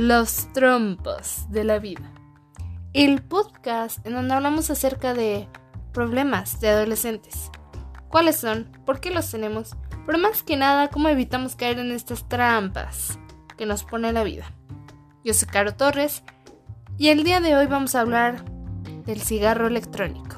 Los 0.00 0.50
trompos 0.54 1.44
de 1.50 1.62
la 1.62 1.78
vida. 1.78 2.10
El 2.94 3.20
podcast 3.20 4.04
en 4.06 4.14
donde 4.14 4.32
hablamos 4.32 4.70
acerca 4.70 5.12
de 5.12 5.46
problemas 5.92 6.58
de 6.58 6.70
adolescentes. 6.70 7.50
¿Cuáles 8.08 8.38
son? 8.38 8.72
¿Por 8.86 9.00
qué 9.00 9.10
los 9.10 9.30
tenemos? 9.30 9.76
Pero 10.06 10.16
más 10.16 10.42
que 10.42 10.56
nada, 10.56 10.88
cómo 10.88 11.10
evitamos 11.10 11.54
caer 11.54 11.78
en 11.80 11.92
estas 11.92 12.26
trampas 12.30 13.18
que 13.58 13.66
nos 13.66 13.84
pone 13.84 14.10
la 14.14 14.22
vida. 14.22 14.50
Yo 15.22 15.34
soy 15.34 15.48
Caro 15.48 15.74
Torres 15.74 16.22
y 16.96 17.08
el 17.08 17.22
día 17.22 17.42
de 17.42 17.54
hoy 17.54 17.66
vamos 17.66 17.94
a 17.94 18.00
hablar 18.00 18.42
del 19.04 19.20
cigarro 19.20 19.66
electrónico. 19.66 20.36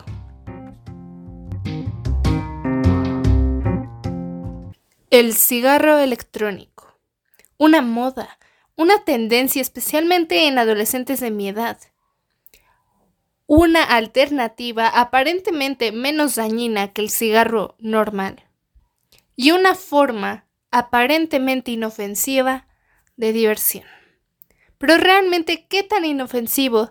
El 5.11 5.34
cigarro 5.34 5.98
electrónico. 5.98 6.98
Una 7.59 7.81
moda, 7.81 8.29
una 8.77 9.05
tendencia 9.05 9.61
especialmente 9.61 10.47
en 10.47 10.59
adolescentes 10.59 11.20
de 11.20 11.31
mi 11.31 11.48
edad. 11.48 11.78
Una 13.47 13.83
alternativa 13.84 14.89
aparentemente 14.89 15.92
menos 15.92 16.37
dañina 16.37 16.93
que 16.93 17.03
el 17.03 17.11
cigarro 17.11 17.77
normal. 17.78 18.45
Y 19.37 19.50
una 19.50 19.75
forma 19.75 20.47
aparentemente 20.70 21.70
inofensiva 21.70 22.67
de 23.17 23.33
diversión. 23.33 23.84
Pero 24.78 24.97
realmente, 24.97 25.67
¿qué 25.69 25.83
tan 25.83 26.05
inofensivo 26.05 26.91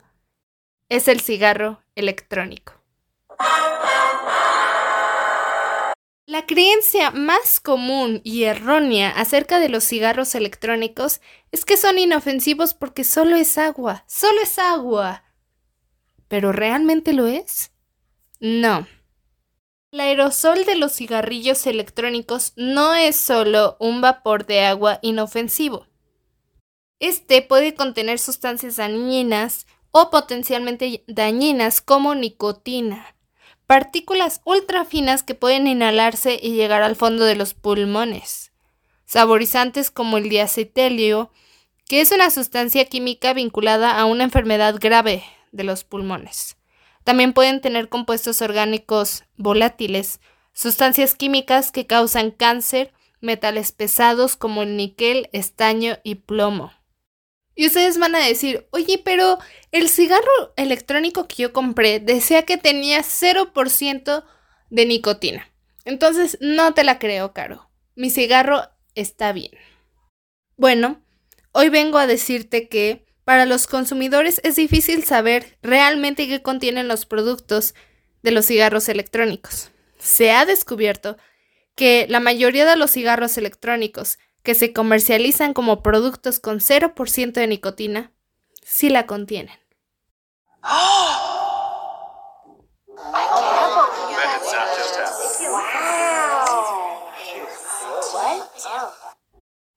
es 0.87 1.07
el 1.07 1.19
cigarro 1.19 1.81
electrónico? 1.95 2.73
La 6.31 6.45
creencia 6.45 7.11
más 7.11 7.59
común 7.59 8.21
y 8.23 8.43
errónea 8.43 9.09
acerca 9.09 9.59
de 9.59 9.67
los 9.67 9.83
cigarros 9.83 10.33
electrónicos 10.33 11.19
es 11.51 11.65
que 11.65 11.75
son 11.75 11.99
inofensivos 11.99 12.73
porque 12.73 13.03
solo 13.03 13.35
es 13.35 13.57
agua, 13.57 14.05
solo 14.07 14.39
es 14.41 14.57
agua. 14.57 15.25
¿Pero 16.29 16.53
realmente 16.53 17.11
lo 17.11 17.27
es? 17.27 17.73
No. 18.39 18.87
El 19.91 19.99
aerosol 19.99 20.63
de 20.63 20.77
los 20.77 20.93
cigarrillos 20.93 21.67
electrónicos 21.67 22.53
no 22.55 22.95
es 22.95 23.17
solo 23.17 23.75
un 23.81 23.99
vapor 23.99 24.45
de 24.45 24.61
agua 24.61 24.99
inofensivo. 25.01 25.85
Este 26.99 27.41
puede 27.41 27.75
contener 27.75 28.19
sustancias 28.19 28.77
dañinas 28.77 29.67
o 29.91 30.09
potencialmente 30.09 31.03
dañinas 31.07 31.81
como 31.81 32.15
nicotina, 32.15 33.17
partículas 33.71 34.41
ultra 34.43 34.83
finas 34.83 35.23
que 35.23 35.33
pueden 35.33 35.65
inhalarse 35.65 36.37
y 36.43 36.55
llegar 36.55 36.83
al 36.83 36.97
fondo 36.97 37.23
de 37.23 37.35
los 37.35 37.53
pulmones, 37.53 38.51
saborizantes 39.05 39.91
como 39.91 40.17
el 40.17 40.27
diacetilio, 40.27 41.31
que 41.87 42.01
es 42.01 42.11
una 42.11 42.31
sustancia 42.31 42.83
química 42.83 43.31
vinculada 43.31 43.97
a 43.97 44.03
una 44.03 44.25
enfermedad 44.25 44.75
grave 44.77 45.23
de 45.53 45.63
los 45.63 45.85
pulmones. 45.85 46.57
También 47.05 47.31
pueden 47.31 47.61
tener 47.61 47.87
compuestos 47.87 48.41
orgánicos 48.41 49.23
volátiles, 49.37 50.19
sustancias 50.51 51.15
químicas 51.15 51.71
que 51.71 51.87
causan 51.87 52.31
cáncer, 52.31 52.91
metales 53.21 53.71
pesados 53.71 54.35
como 54.35 54.63
el 54.63 54.75
níquel, 54.75 55.29
estaño 55.31 55.97
y 56.03 56.15
plomo. 56.15 56.73
Y 57.55 57.67
ustedes 57.67 57.97
van 57.97 58.15
a 58.15 58.25
decir, 58.25 58.67
oye, 58.71 59.01
pero 59.03 59.37
el 59.71 59.89
cigarro 59.89 60.53
electrónico 60.55 61.27
que 61.27 61.43
yo 61.43 61.53
compré 61.53 61.99
decía 61.99 62.43
que 62.43 62.57
tenía 62.57 63.01
0% 63.01 64.23
de 64.69 64.85
nicotina. 64.85 65.51
Entonces, 65.83 66.37
no 66.41 66.73
te 66.73 66.83
la 66.83 66.99
creo, 66.99 67.33
Caro. 67.33 67.69
Mi 67.95 68.09
cigarro 68.09 68.69
está 68.95 69.33
bien. 69.33 69.51
Bueno, 70.55 71.01
hoy 71.51 71.69
vengo 71.69 71.97
a 71.97 72.07
decirte 72.07 72.67
que 72.67 73.05
para 73.25 73.45
los 73.45 73.67
consumidores 73.67 74.41
es 74.43 74.55
difícil 74.55 75.03
saber 75.03 75.57
realmente 75.61 76.27
qué 76.27 76.41
contienen 76.41 76.87
los 76.87 77.05
productos 77.05 77.75
de 78.23 78.31
los 78.31 78.45
cigarros 78.45 78.89
electrónicos. 78.89 79.71
Se 79.99 80.31
ha 80.31 80.45
descubierto 80.45 81.17
que 81.75 82.05
la 82.09 82.19
mayoría 82.19 82.65
de 82.65 82.75
los 82.75 82.91
cigarros 82.91 83.37
electrónicos 83.37 84.19
que 84.43 84.55
se 84.55 84.73
comercializan 84.73 85.53
como 85.53 85.83
productos 85.83 86.39
con 86.39 86.59
0% 86.59 87.33
de 87.33 87.47
nicotina, 87.47 88.11
sí 88.63 88.89
la 88.89 89.05
contienen. 89.05 89.59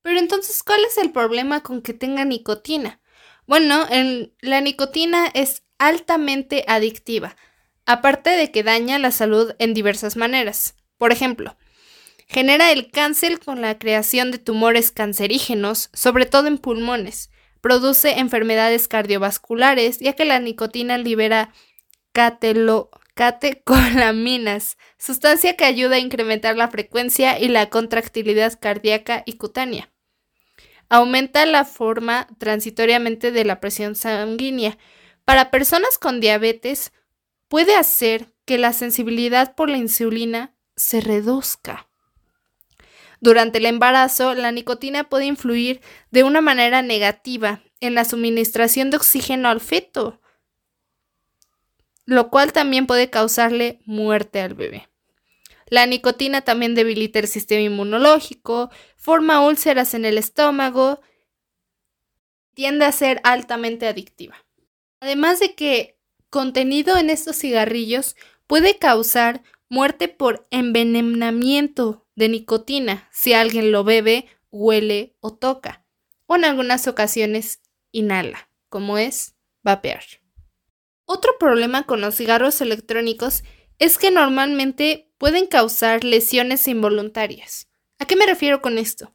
Pero 0.01 0.19
entonces, 0.19 0.61
¿cuál 0.63 0.85
es 0.85 0.97
el 0.97 1.11
problema 1.11 1.61
con 1.63 1.81
que 1.81 1.93
tenga 1.93 2.25
nicotina? 2.25 3.01
Bueno, 3.47 3.87
la 4.39 4.61
nicotina 4.61 5.27
es 5.33 5.63
altamente 5.77 6.63
adictiva, 6.67 7.35
aparte 7.85 8.29
de 8.31 8.51
que 8.51 8.63
daña 8.63 8.99
la 8.99 9.11
salud 9.11 9.53
en 9.59 9.73
diversas 9.73 10.15
maneras. 10.15 10.75
Por 10.97 11.11
ejemplo, 11.11 11.57
Genera 12.27 12.71
el 12.71 12.89
cáncer 12.91 13.39
con 13.39 13.61
la 13.61 13.77
creación 13.77 14.31
de 14.31 14.39
tumores 14.39 14.91
cancerígenos, 14.91 15.89
sobre 15.93 16.25
todo 16.25 16.47
en 16.47 16.57
pulmones. 16.57 17.29
Produce 17.61 18.19
enfermedades 18.19 18.87
cardiovasculares, 18.87 19.99
ya 19.99 20.13
que 20.13 20.25
la 20.25 20.39
nicotina 20.39 20.97
libera 20.97 21.53
catecolaminas, 23.13 24.77
sustancia 24.97 25.55
que 25.55 25.65
ayuda 25.65 25.95
a 25.95 25.99
incrementar 25.99 26.55
la 26.55 26.69
frecuencia 26.69 27.39
y 27.39 27.47
la 27.47 27.69
contractilidad 27.69 28.59
cardíaca 28.59 29.23
y 29.25 29.33
cutánea. 29.33 29.91
Aumenta 30.89 31.45
la 31.45 31.65
forma 31.65 32.27
transitoriamente 32.37 33.31
de 33.31 33.43
la 33.43 33.59
presión 33.59 33.95
sanguínea. 33.95 34.77
Para 35.25 35.51
personas 35.51 35.97
con 35.97 36.19
diabetes, 36.19 36.93
puede 37.47 37.75
hacer 37.75 38.33
que 38.45 38.57
la 38.57 38.71
sensibilidad 38.73 39.55
por 39.55 39.69
la 39.69 39.77
insulina 39.77 40.55
se 40.75 41.01
reduzca. 41.01 41.89
Durante 43.25 43.57
el 43.57 43.65
embarazo, 43.65 44.35
la 44.35 44.51
nicotina 44.51 45.09
puede 45.09 45.25
influir 45.25 45.81
de 46.11 46.21
una 46.21 46.41
manera 46.41 46.83
negativa 46.83 47.63
en 47.79 47.95
la 47.95 48.05
suministración 48.05 48.91
de 48.91 48.97
oxígeno 48.97 49.49
al 49.49 49.61
feto, 49.61 50.21
lo 52.05 52.29
cual 52.29 52.53
también 52.53 52.85
puede 52.85 53.09
causarle 53.09 53.79
muerte 53.87 54.41
al 54.41 54.53
bebé. 54.53 54.89
La 55.65 55.87
nicotina 55.87 56.41
también 56.41 56.75
debilita 56.75 57.17
el 57.17 57.27
sistema 57.27 57.61
inmunológico, 57.61 58.69
forma 58.95 59.41
úlceras 59.41 59.95
en 59.95 60.05
el 60.05 60.19
estómago, 60.19 61.01
tiende 62.53 62.85
a 62.85 62.91
ser 62.91 63.21
altamente 63.23 63.87
adictiva. 63.87 64.35
Además 64.99 65.39
de 65.39 65.55
que 65.55 65.97
contenido 66.29 66.95
en 66.95 67.09
estos 67.09 67.37
cigarrillos 67.37 68.15
puede 68.45 68.77
causar 68.77 69.41
muerte 69.67 70.09
por 70.09 70.45
envenenamiento 70.51 72.04
de 72.15 72.29
nicotina 72.29 73.09
si 73.11 73.33
alguien 73.33 73.71
lo 73.71 73.83
bebe, 73.83 74.27
huele 74.51 75.15
o 75.19 75.33
toca, 75.33 75.85
o 76.25 76.35
en 76.35 76.45
algunas 76.45 76.87
ocasiones 76.87 77.61
inhala, 77.91 78.49
como 78.69 78.97
es 78.97 79.35
vapear. 79.63 80.03
Otro 81.05 81.37
problema 81.37 81.83
con 81.83 82.01
los 82.01 82.15
cigarros 82.15 82.61
electrónicos 82.61 83.43
es 83.77 83.97
que 83.97 84.11
normalmente 84.11 85.11
pueden 85.17 85.45
causar 85.45 86.03
lesiones 86.03 86.67
involuntarias. 86.67 87.67
¿A 87.99 88.05
qué 88.05 88.15
me 88.15 88.25
refiero 88.25 88.61
con 88.61 88.77
esto? 88.77 89.13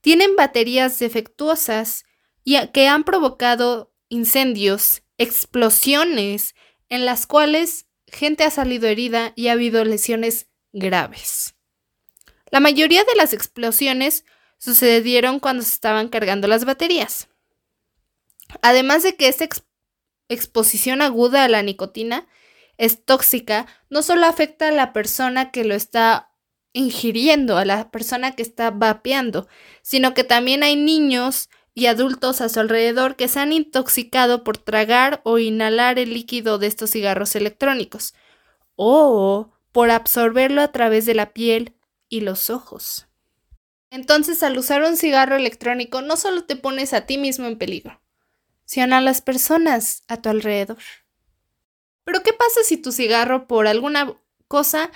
Tienen 0.00 0.36
baterías 0.36 0.98
defectuosas 0.98 2.04
y 2.44 2.56
que 2.68 2.88
han 2.88 3.04
provocado 3.04 3.92
incendios, 4.08 5.02
explosiones, 5.18 6.54
en 6.88 7.04
las 7.04 7.26
cuales 7.26 7.86
gente 8.06 8.44
ha 8.44 8.50
salido 8.50 8.88
herida 8.88 9.32
y 9.36 9.48
ha 9.48 9.52
habido 9.52 9.84
lesiones 9.84 10.48
graves. 10.72 11.57
La 12.50 12.60
mayoría 12.60 13.04
de 13.04 13.14
las 13.16 13.32
explosiones 13.32 14.24
sucedieron 14.58 15.40
cuando 15.40 15.62
se 15.62 15.72
estaban 15.72 16.08
cargando 16.08 16.48
las 16.48 16.64
baterías. 16.64 17.28
Además 18.62 19.02
de 19.02 19.16
que 19.16 19.28
esta 19.28 19.46
exposición 20.28 21.02
aguda 21.02 21.44
a 21.44 21.48
la 21.48 21.62
nicotina 21.62 22.26
es 22.76 23.04
tóxica, 23.04 23.66
no 23.90 24.02
solo 24.02 24.26
afecta 24.26 24.68
a 24.68 24.72
la 24.72 24.92
persona 24.92 25.50
que 25.50 25.64
lo 25.64 25.74
está 25.74 26.30
ingiriendo, 26.72 27.56
a 27.58 27.64
la 27.64 27.90
persona 27.90 28.34
que 28.34 28.42
está 28.42 28.70
vapeando, 28.70 29.48
sino 29.82 30.14
que 30.14 30.24
también 30.24 30.62
hay 30.62 30.76
niños 30.76 31.48
y 31.74 31.86
adultos 31.86 32.40
a 32.40 32.48
su 32.48 32.60
alrededor 32.60 33.16
que 33.16 33.28
se 33.28 33.40
han 33.40 33.52
intoxicado 33.52 34.44
por 34.44 34.58
tragar 34.58 35.20
o 35.24 35.38
inhalar 35.38 35.98
el 35.98 36.14
líquido 36.14 36.58
de 36.58 36.66
estos 36.66 36.90
cigarros 36.90 37.34
electrónicos 37.36 38.14
o 38.76 39.50
por 39.72 39.90
absorberlo 39.90 40.62
a 40.62 40.72
través 40.72 41.06
de 41.06 41.14
la 41.14 41.32
piel 41.32 41.74
y 42.08 42.20
los 42.20 42.50
ojos. 42.50 43.06
Entonces, 43.90 44.42
al 44.42 44.58
usar 44.58 44.82
un 44.82 44.96
cigarro 44.96 45.36
electrónico, 45.36 46.02
no 46.02 46.16
solo 46.16 46.44
te 46.44 46.56
pones 46.56 46.92
a 46.92 47.06
ti 47.06 47.16
mismo 47.16 47.46
en 47.46 47.56
peligro, 47.56 48.00
sino 48.64 48.96
a 48.96 49.00
las 49.00 49.22
personas 49.22 50.04
a 50.08 50.20
tu 50.20 50.28
alrededor. 50.28 50.78
Pero, 52.04 52.22
¿qué 52.22 52.32
pasa 52.32 52.60
si 52.64 52.76
tu 52.76 52.92
cigarro, 52.92 53.46
por 53.46 53.66
alguna 53.66 54.14
cosa, 54.46 54.90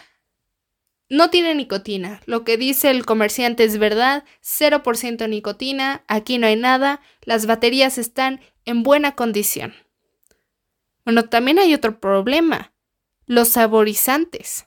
no 1.09 1.31
tiene 1.31 1.55
nicotina? 1.55 2.20
Lo 2.26 2.44
que 2.44 2.56
dice 2.56 2.91
el 2.91 3.06
comerciante 3.06 3.65
es 3.65 3.79
verdad, 3.79 4.25
0% 4.43 5.29
nicotina, 5.29 6.05
aquí 6.06 6.38
no 6.38 6.47
hay 6.47 6.56
nada, 6.56 7.00
las 7.23 7.47
baterías 7.47 7.97
están 7.99 8.41
en 8.65 8.82
buena 8.82 9.15
condición. 9.15 9.75
Bueno, 11.05 11.29
también 11.29 11.58
hay 11.58 11.75
otro 11.75 11.99
problema, 11.99 12.73
los 13.26 13.49
saborizantes. 13.49 14.67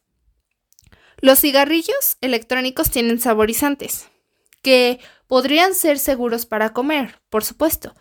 Los 1.26 1.40
cigarrillos 1.40 2.18
electrónicos 2.22 2.92
tienen 2.92 3.20
saborizantes 3.20 4.12
que 4.62 5.00
podrían 5.26 5.74
ser 5.74 5.98
seguros 5.98 6.46
para 6.46 6.72
comer, 6.72 7.20
por 7.32 7.44
supuesto, 7.44 7.96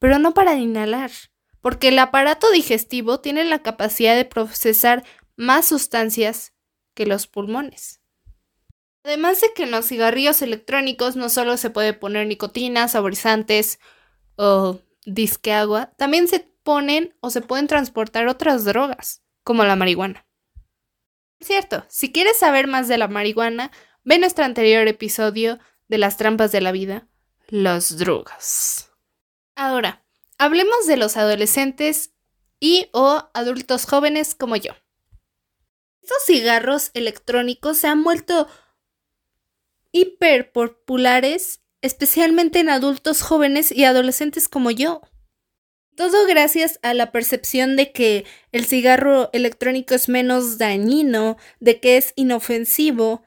pero 0.00 0.18
no 0.18 0.34
para 0.34 0.56
inhalar, 0.56 1.12
porque 1.60 1.86
el 1.86 1.98
aparato 2.00 2.50
digestivo 2.50 3.20
tiene 3.20 3.44
la 3.44 3.60
capacidad 3.60 4.16
de 4.16 4.24
procesar 4.24 5.04
más 5.36 5.68
sustancias 5.68 6.52
que 6.94 7.06
los 7.06 7.28
pulmones. 7.28 8.00
Además 9.04 9.40
de 9.40 9.52
que 9.54 9.62
en 9.62 9.70
los 9.70 9.86
cigarrillos 9.86 10.42
electrónicos 10.42 11.14
no 11.14 11.28
solo 11.28 11.56
se 11.58 11.70
puede 11.70 11.92
poner 11.92 12.26
nicotina, 12.26 12.88
saborizantes 12.88 13.78
o 14.34 14.80
disque 15.06 15.52
agua, 15.52 15.92
también 15.96 16.26
se 16.26 16.40
ponen 16.64 17.14
o 17.20 17.30
se 17.30 17.40
pueden 17.40 17.68
transportar 17.68 18.26
otras 18.26 18.64
drogas, 18.64 19.22
como 19.44 19.62
la 19.62 19.76
marihuana. 19.76 20.26
Cierto, 21.40 21.84
si 21.88 22.12
quieres 22.12 22.38
saber 22.38 22.66
más 22.66 22.88
de 22.88 22.98
la 22.98 23.08
marihuana, 23.08 23.70
ve 24.02 24.18
nuestro 24.18 24.44
anterior 24.44 24.86
episodio 24.88 25.58
de 25.88 25.98
las 25.98 26.16
trampas 26.16 26.52
de 26.52 26.60
la 26.60 26.72
vida, 26.72 27.08
las 27.48 27.98
drogas. 27.98 28.90
Ahora, 29.54 30.04
hablemos 30.38 30.86
de 30.86 30.96
los 30.96 31.16
adolescentes 31.16 32.14
y 32.60 32.88
o 32.92 33.30
adultos 33.34 33.86
jóvenes 33.86 34.34
como 34.34 34.56
yo. 34.56 34.72
Estos 36.02 36.24
cigarros 36.26 36.90
electrónicos 36.94 37.78
se 37.78 37.88
han 37.88 38.04
vuelto 38.04 38.48
hiper 39.92 40.52
populares, 40.52 41.62
especialmente 41.80 42.60
en 42.60 42.68
adultos 42.68 43.22
jóvenes 43.22 43.70
y 43.72 43.84
adolescentes 43.84 44.48
como 44.48 44.70
yo. 44.70 45.02
Todo 45.96 46.26
gracias 46.26 46.80
a 46.82 46.92
la 46.92 47.12
percepción 47.12 47.76
de 47.76 47.92
que 47.92 48.24
el 48.50 48.64
cigarro 48.64 49.30
electrónico 49.32 49.94
es 49.94 50.08
menos 50.08 50.58
dañino, 50.58 51.36
de 51.60 51.78
que 51.78 51.96
es 51.96 52.12
inofensivo, 52.16 53.22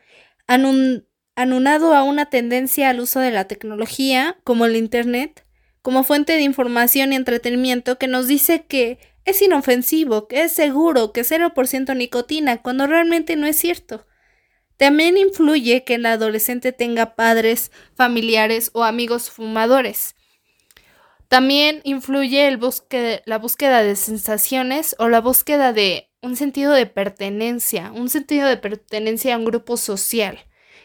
anunado 0.48 1.96
a 1.96 2.04
una 2.04 2.30
tendencia 2.30 2.90
al 2.90 3.00
uso 3.00 3.22
de 3.22 3.31
la 3.31 3.48
tecnología, 3.48 4.38
como 4.44 4.66
el 4.66 4.75
Internet, 4.75 5.46
como 5.81 6.04
fuente 6.04 6.34
de 6.34 6.42
información 6.42 7.14
y 7.14 7.16
entretenimiento 7.16 7.98
que 7.98 8.08
nos 8.08 8.28
dice 8.28 8.66
que 8.68 9.00
es 9.24 9.42
inofensivo, 9.42 10.28
que 10.28 10.44
es 10.44 10.52
seguro, 10.52 11.13
que 11.13 11.22
0% 11.22 11.96
nicotina, 11.96 12.62
cuando 12.62 12.86
realmente 12.86 13.38
no 13.38 13.48
es 13.48 13.56
cierto. 13.56 14.06
También 14.75 15.18
influye 15.18 15.86
que 15.86 15.96
el 15.96 16.06
adolescente 16.06 16.74
tenga 16.74 17.16
padres, 17.16 17.72
familiares 17.96 18.72
o 18.74 18.84
amigos 18.84 19.31
fumadores. 19.31 20.17
También 21.27 21.81
influye 21.83 22.50
la 23.25 23.38
búsqueda 23.38 23.83
de 23.83 23.95
sensaciones 23.95 24.95
o 24.97 25.09
la 25.09 25.19
búsqueda 25.19 25.74
de 25.74 26.09
un 26.21 26.35
sentido 26.35 26.74
de 26.74 26.85
pertenencia, 26.85 27.91
un 27.91 28.09
sentido 28.09 28.47
de 28.47 28.57
pertenencia 28.57 29.35
a 29.35 29.38
un 29.38 29.45
grupo 29.45 29.75
social. 29.77 30.39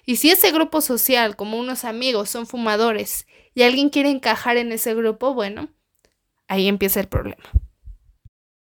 Y 0.04 0.16
si 0.16 0.30
ese 0.30 0.50
grupo 0.50 0.80
social, 0.80 1.36
como 1.36 1.58
unos 1.58 1.84
amigos, 1.84 2.28
son 2.28 2.46
fumadores 2.46 3.26
y 3.54 3.62
alguien 3.62 3.88
quiere 3.88 4.10
encajar 4.10 4.56
en 4.56 4.72
ese 4.72 4.94
grupo, 4.94 5.32
bueno, 5.32 5.68
ahí 6.48 6.66
empieza 6.66 6.98
el 6.98 7.08
problema. 7.08 7.44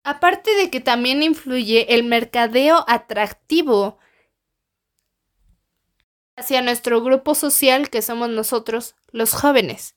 Aparte 0.04 0.54
de 0.54 0.70
que 0.70 0.80
también 0.80 1.22
influye 1.22 1.94
el 1.94 2.04
mercadeo 2.04 2.84
atractivo 2.86 3.98
hacia 6.36 6.62
nuestro 6.62 7.02
grupo 7.02 7.34
social 7.34 7.90
que 7.90 8.02
somos 8.02 8.28
nosotros, 8.28 8.94
los 9.10 9.32
jóvenes. 9.32 9.96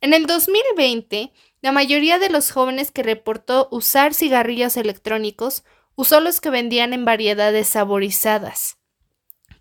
En 0.00 0.14
el 0.14 0.26
2020, 0.26 1.32
la 1.60 1.72
mayoría 1.72 2.18
de 2.18 2.30
los 2.30 2.50
jóvenes 2.50 2.90
que 2.90 3.02
reportó 3.02 3.68
usar 3.70 4.14
cigarrillos 4.14 4.76
electrónicos 4.76 5.64
usó 5.96 6.20
los 6.20 6.40
que 6.40 6.50
vendían 6.50 6.92
en 6.92 7.04
variedades 7.04 7.68
saborizadas 7.68 8.78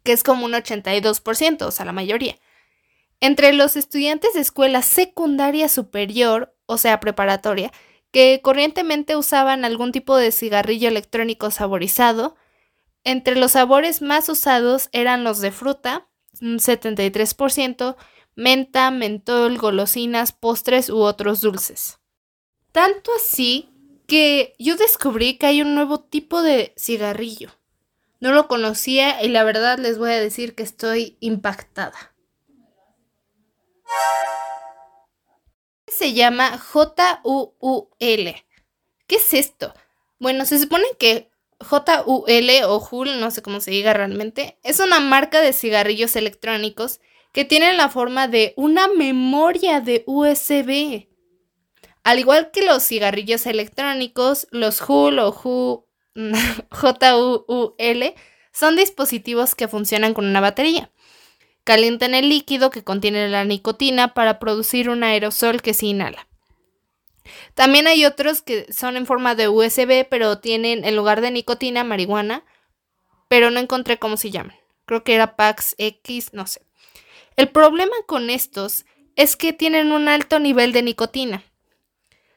que 0.07 0.13
es 0.13 0.23
como 0.23 0.45
un 0.45 0.53
82%, 0.53 1.63
o 1.63 1.71
sea, 1.71 1.85
la 1.85 1.91
mayoría. 1.91 2.37
Entre 3.19 3.51
los 3.51 3.75
estudiantes 3.75 4.33
de 4.33 4.39
escuela 4.39 4.81
secundaria 4.81 5.67
superior, 5.67 6.55
o 6.65 6.77
sea, 6.77 7.01
preparatoria, 7.01 7.73
que 8.11 8.39
corrientemente 8.41 9.17
usaban 9.17 9.65
algún 9.65 9.91
tipo 9.91 10.15
de 10.15 10.31
cigarrillo 10.31 10.87
electrónico 10.87 11.51
saborizado, 11.51 12.37
entre 13.03 13.35
los 13.35 13.51
sabores 13.51 14.01
más 14.01 14.29
usados 14.29 14.87
eran 14.93 15.25
los 15.25 15.41
de 15.41 15.51
fruta, 15.51 16.07
un 16.39 16.59
73%, 16.59 17.97
menta, 18.37 18.89
mentol, 18.91 19.57
golosinas, 19.57 20.31
postres 20.31 20.89
u 20.89 20.99
otros 20.99 21.41
dulces. 21.41 21.99
Tanto 22.71 23.11
así 23.17 23.69
que 24.07 24.55
yo 24.57 24.77
descubrí 24.77 25.37
que 25.37 25.47
hay 25.47 25.61
un 25.61 25.75
nuevo 25.75 25.99
tipo 25.99 26.41
de 26.41 26.73
cigarrillo 26.77 27.51
no 28.19 28.31
lo 28.31 28.47
conocía 28.47 29.23
y 29.23 29.29
la 29.29 29.43
verdad 29.43 29.77
les 29.77 29.97
voy 29.97 30.11
a 30.11 30.19
decir 30.19 30.55
que 30.55 30.63
estoy 30.63 31.17
impactada. 31.19 32.15
Se 35.87 36.13
llama 36.13 36.57
J-U-U-L. 36.57 38.45
¿Qué 39.07 39.15
es 39.15 39.33
esto? 39.33 39.73
Bueno, 40.19 40.45
se 40.45 40.59
supone 40.59 40.85
que 40.99 41.29
J-U-L 41.59 42.65
o 42.65 42.79
JUL, 42.79 43.19
no 43.19 43.31
sé 43.31 43.41
cómo 43.41 43.61
se 43.61 43.71
diga 43.71 43.93
realmente, 43.93 44.59
es 44.63 44.79
una 44.79 44.99
marca 44.99 45.41
de 45.41 45.53
cigarrillos 45.53 46.15
electrónicos 46.15 46.99
que 47.31 47.45
tienen 47.45 47.77
la 47.77 47.89
forma 47.89 48.27
de 48.27 48.53
una 48.57 48.87
memoria 48.87 49.81
de 49.81 50.03
USB. 50.07 51.07
Al 52.03 52.19
igual 52.19 52.51
que 52.51 52.65
los 52.65 52.83
cigarrillos 52.83 53.45
electrónicos, 53.45 54.47
los 54.51 54.79
JUL 54.81 55.19
o 55.19 55.31
JU 55.31 55.85
JUUL 56.71 58.13
son 58.51 58.75
dispositivos 58.75 59.55
que 59.55 59.67
funcionan 59.67 60.13
con 60.13 60.25
una 60.25 60.41
batería. 60.41 60.89
Calientan 61.63 62.15
el 62.15 62.29
líquido 62.29 62.69
que 62.69 62.83
contiene 62.83 63.27
la 63.27 63.43
nicotina 63.43 64.13
para 64.13 64.39
producir 64.39 64.89
un 64.89 65.03
aerosol 65.03 65.61
que 65.61 65.73
se 65.73 65.87
inhala. 65.87 66.27
También 67.53 67.87
hay 67.87 68.05
otros 68.05 68.41
que 68.41 68.71
son 68.71 68.97
en 68.97 69.05
forma 69.05 69.35
de 69.35 69.49
USB, 69.49 70.07
pero 70.09 70.39
tienen 70.39 70.85
en 70.85 70.95
lugar 70.95 71.21
de 71.21 71.31
nicotina 71.31 71.83
marihuana, 71.83 72.45
pero 73.27 73.51
no 73.51 73.59
encontré 73.59 73.99
cómo 73.99 74.17
se 74.17 74.31
llaman. 74.31 74.55
Creo 74.85 75.03
que 75.03 75.13
era 75.13 75.35
Pax 75.35 75.75
X, 75.77 76.33
no 76.33 76.47
sé. 76.47 76.66
El 77.37 77.49
problema 77.49 77.95
con 78.07 78.31
estos 78.31 78.85
es 79.15 79.35
que 79.35 79.53
tienen 79.53 79.91
un 79.91 80.09
alto 80.09 80.39
nivel 80.39 80.73
de 80.73 80.81
nicotina. 80.81 81.43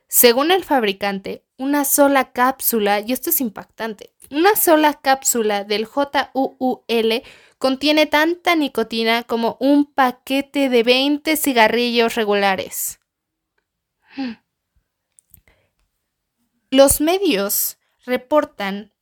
Según 0.08 0.50
el 0.50 0.62
fabricante, 0.62 1.42
una 1.56 1.86
sola 1.86 2.32
cápsula, 2.32 3.00
y 3.00 3.12
esto 3.12 3.30
es 3.30 3.40
impactante, 3.40 4.12
una 4.30 4.56
sola 4.56 5.00
cápsula 5.00 5.64
del 5.64 5.86
JUUL 5.86 7.22
contiene 7.56 8.04
tanta 8.06 8.54
nicotina 8.56 9.22
como 9.22 9.56
un 9.58 9.86
paquete 9.86 10.68
de 10.68 10.82
20 10.82 11.34
cigarrillos 11.36 12.14
regulares. 12.14 13.00
Los 16.70 17.00
medios 17.00 17.78
reportan 18.04 18.92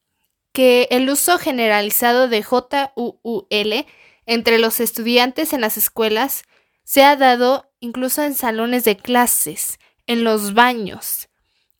que 0.53 0.87
el 0.93 1.11
uso 1.11 1.39
generalizado 1.39 2.29
de 2.29 2.45
JUUL 2.45 3.87
entre 4.29 4.59
los 4.59 4.79
estudiantes 4.79 5.55
en 5.55 5.63
las 5.63 5.79
escuelas 5.79 6.45
se 6.85 7.03
ha 7.03 7.17
dado 7.17 7.73
incluso 7.81 8.23
en 8.23 8.35
salones 8.35 8.85
de 8.85 8.99
clases, 8.99 9.79
en 10.07 10.23
los 10.23 10.53
baños, 10.53 11.29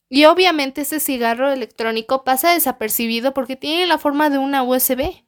y 0.09 0.25
obviamente 0.25 0.81
ese 0.81 1.01
cigarro 1.01 1.51
electrónico 1.51 2.25
pasa 2.25 2.55
desapercibido 2.55 3.35
porque 3.35 3.57
tiene 3.57 3.87
la 3.87 3.99
forma 3.99 4.31
de 4.31 4.39
una 4.39 4.63
USB. 4.63 5.25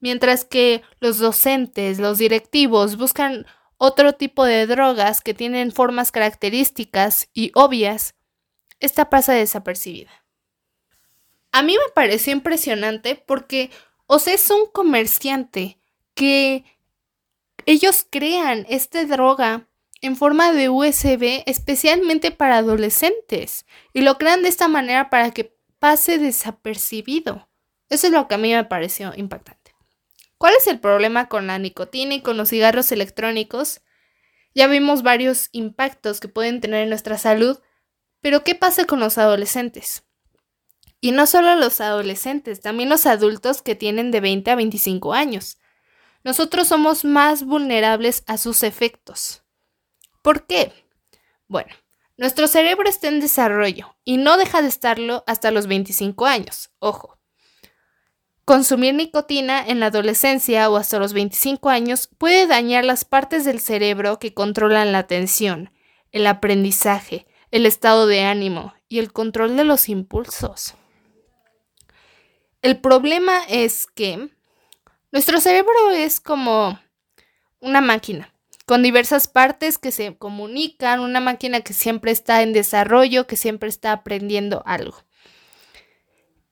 Mientras 0.00 0.46
que 0.46 0.82
los 1.00 1.18
docentes, 1.18 1.98
los 1.98 2.16
directivos 2.16 2.96
buscan 2.96 3.46
otro 3.76 4.14
tipo 4.14 4.44
de 4.44 4.66
drogas 4.66 5.20
que 5.20 5.34
tienen 5.34 5.72
formas 5.72 6.10
características 6.10 7.28
y 7.34 7.52
obvias, 7.54 8.14
esta 8.80 9.10
pasa 9.10 9.34
desapercibida. 9.34 10.24
A 11.52 11.62
mí 11.62 11.74
me 11.74 11.92
pareció 11.94 12.32
impresionante 12.32 13.22
porque, 13.26 13.70
o 14.06 14.16
es 14.16 14.50
un 14.50 14.66
comerciante 14.72 15.78
que 16.18 16.64
ellos 17.64 18.04
crean 18.10 18.66
esta 18.68 19.04
droga 19.04 19.68
en 20.00 20.16
forma 20.16 20.52
de 20.52 20.68
USB 20.68 21.44
especialmente 21.46 22.32
para 22.32 22.56
adolescentes 22.56 23.66
y 23.92 24.00
lo 24.00 24.18
crean 24.18 24.42
de 24.42 24.48
esta 24.48 24.66
manera 24.66 25.10
para 25.10 25.30
que 25.30 25.56
pase 25.78 26.18
desapercibido. 26.18 27.48
Eso 27.88 28.08
es 28.08 28.12
lo 28.12 28.26
que 28.26 28.34
a 28.34 28.38
mí 28.38 28.52
me 28.52 28.64
pareció 28.64 29.12
impactante. 29.14 29.76
¿Cuál 30.38 30.54
es 30.58 30.66
el 30.66 30.80
problema 30.80 31.28
con 31.28 31.46
la 31.46 31.60
nicotina 31.60 32.14
y 32.14 32.20
con 32.20 32.36
los 32.36 32.48
cigarros 32.48 32.90
electrónicos? 32.90 33.82
Ya 34.56 34.66
vimos 34.66 35.04
varios 35.04 35.50
impactos 35.52 36.18
que 36.18 36.26
pueden 36.26 36.60
tener 36.60 36.82
en 36.82 36.88
nuestra 36.88 37.16
salud, 37.16 37.60
pero 38.20 38.42
¿qué 38.42 38.56
pasa 38.56 38.86
con 38.86 38.98
los 38.98 39.18
adolescentes? 39.18 40.02
Y 41.00 41.12
no 41.12 41.28
solo 41.28 41.54
los 41.54 41.80
adolescentes, 41.80 42.60
también 42.60 42.88
los 42.88 43.06
adultos 43.06 43.62
que 43.62 43.76
tienen 43.76 44.10
de 44.10 44.20
20 44.20 44.50
a 44.50 44.56
25 44.56 45.14
años. 45.14 45.58
Nosotros 46.28 46.68
somos 46.68 47.06
más 47.06 47.42
vulnerables 47.42 48.22
a 48.26 48.36
sus 48.36 48.62
efectos. 48.62 49.44
¿Por 50.20 50.46
qué? 50.46 50.74
Bueno, 51.46 51.74
nuestro 52.18 52.48
cerebro 52.48 52.86
está 52.86 53.08
en 53.08 53.20
desarrollo 53.20 53.96
y 54.04 54.18
no 54.18 54.36
deja 54.36 54.60
de 54.60 54.68
estarlo 54.68 55.24
hasta 55.26 55.50
los 55.50 55.66
25 55.66 56.26
años. 56.26 56.68
Ojo. 56.80 57.18
Consumir 58.44 58.92
nicotina 58.92 59.66
en 59.66 59.80
la 59.80 59.86
adolescencia 59.86 60.68
o 60.68 60.76
hasta 60.76 60.98
los 60.98 61.14
25 61.14 61.70
años 61.70 62.10
puede 62.18 62.46
dañar 62.46 62.84
las 62.84 63.06
partes 63.06 63.46
del 63.46 63.58
cerebro 63.58 64.18
que 64.18 64.34
controlan 64.34 64.92
la 64.92 64.98
atención, 64.98 65.72
el 66.12 66.26
aprendizaje, 66.26 67.26
el 67.52 67.64
estado 67.64 68.06
de 68.06 68.24
ánimo 68.24 68.74
y 68.86 68.98
el 68.98 69.14
control 69.14 69.56
de 69.56 69.64
los 69.64 69.88
impulsos. 69.88 70.74
El 72.60 72.82
problema 72.82 73.44
es 73.48 73.86
que 73.86 74.28
nuestro 75.12 75.40
cerebro 75.40 75.90
es 75.90 76.20
como 76.20 76.78
una 77.60 77.80
máquina 77.80 78.32
con 78.68 78.82
diversas 78.82 79.28
partes 79.28 79.78
que 79.78 79.90
se 79.90 80.18
comunican, 80.18 81.00
una 81.00 81.20
máquina 81.20 81.62
que 81.62 81.72
siempre 81.72 82.10
está 82.12 82.42
en 82.42 82.52
desarrollo, 82.52 83.26
que 83.26 83.38
siempre 83.38 83.70
está 83.70 83.92
aprendiendo 83.92 84.62
algo. 84.66 84.98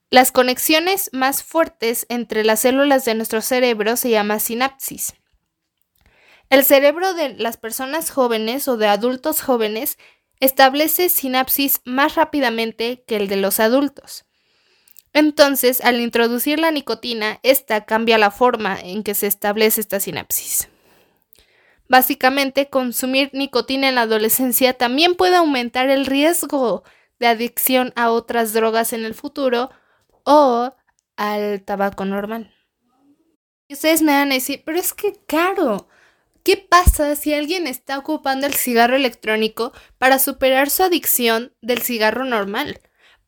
Las 0.09 0.33
conexiones 0.33 1.11
más 1.13 1.43
fuertes 1.43 2.07
entre 2.09 2.43
las 2.43 2.61
células 2.61 3.05
de 3.05 3.15
nuestro 3.15 3.43
cerebro 3.43 3.97
se 3.97 4.09
llama 4.09 4.39
sinapsis. 4.39 5.15
El 6.49 6.65
cerebro 6.65 7.13
de 7.13 7.35
las 7.35 7.59
personas 7.59 8.11
jóvenes 8.11 8.67
o 8.67 8.79
de 8.79 8.87
adultos 8.87 9.43
jóvenes 9.43 9.99
establece 10.41 11.09
sinapsis 11.11 11.83
más 11.85 12.15
rápidamente 12.15 13.05
que 13.07 13.17
el 13.17 13.29
de 13.29 13.37
los 13.37 13.61
adultos. 13.61 14.25
Entonces, 15.17 15.81
al 15.81 15.99
introducir 15.99 16.61
la 16.61 16.71
nicotina, 16.71 17.41
esta 17.43 17.87
cambia 17.87 18.19
la 18.19 18.31
forma 18.31 18.79
en 18.79 19.03
que 19.03 19.15
se 19.15 19.27
establece 19.27 19.81
esta 19.81 19.99
sinapsis. 19.99 20.69
Básicamente, 21.89 22.69
consumir 22.69 23.31
nicotina 23.33 23.89
en 23.89 23.95
la 23.95 24.03
adolescencia 24.03 24.75
también 24.75 25.15
puede 25.15 25.37
aumentar 25.37 25.89
el 25.89 26.05
riesgo 26.05 26.85
de 27.19 27.29
adicción 27.29 27.95
a 27.97 28.11
otras 28.11 28.53
drogas 28.53 28.93
en 28.93 29.07
el 29.07 29.15
futuro 29.15 29.71
o 30.25 30.75
al 31.17 31.63
tabaco 31.63 32.05
normal. 32.05 32.53
Y 33.69 33.73
ustedes 33.73 34.03
me 34.03 34.13
van 34.13 34.33
a 34.33 34.35
decir, 34.35 34.65
pero 34.67 34.79
es 34.79 34.93
que 34.93 35.19
caro. 35.27 35.89
¿Qué 36.43 36.59
pasa 36.59 37.17
si 37.17 37.33
alguien 37.33 37.67
está 37.67 37.97
ocupando 37.97 38.47
el 38.47 38.53
cigarro 38.53 38.97
electrónico 38.97 39.73
para 39.97 40.19
superar 40.19 40.69
su 40.69 40.83
adicción 40.83 41.55
del 41.63 41.81
cigarro 41.81 42.27
normal? 42.27 42.81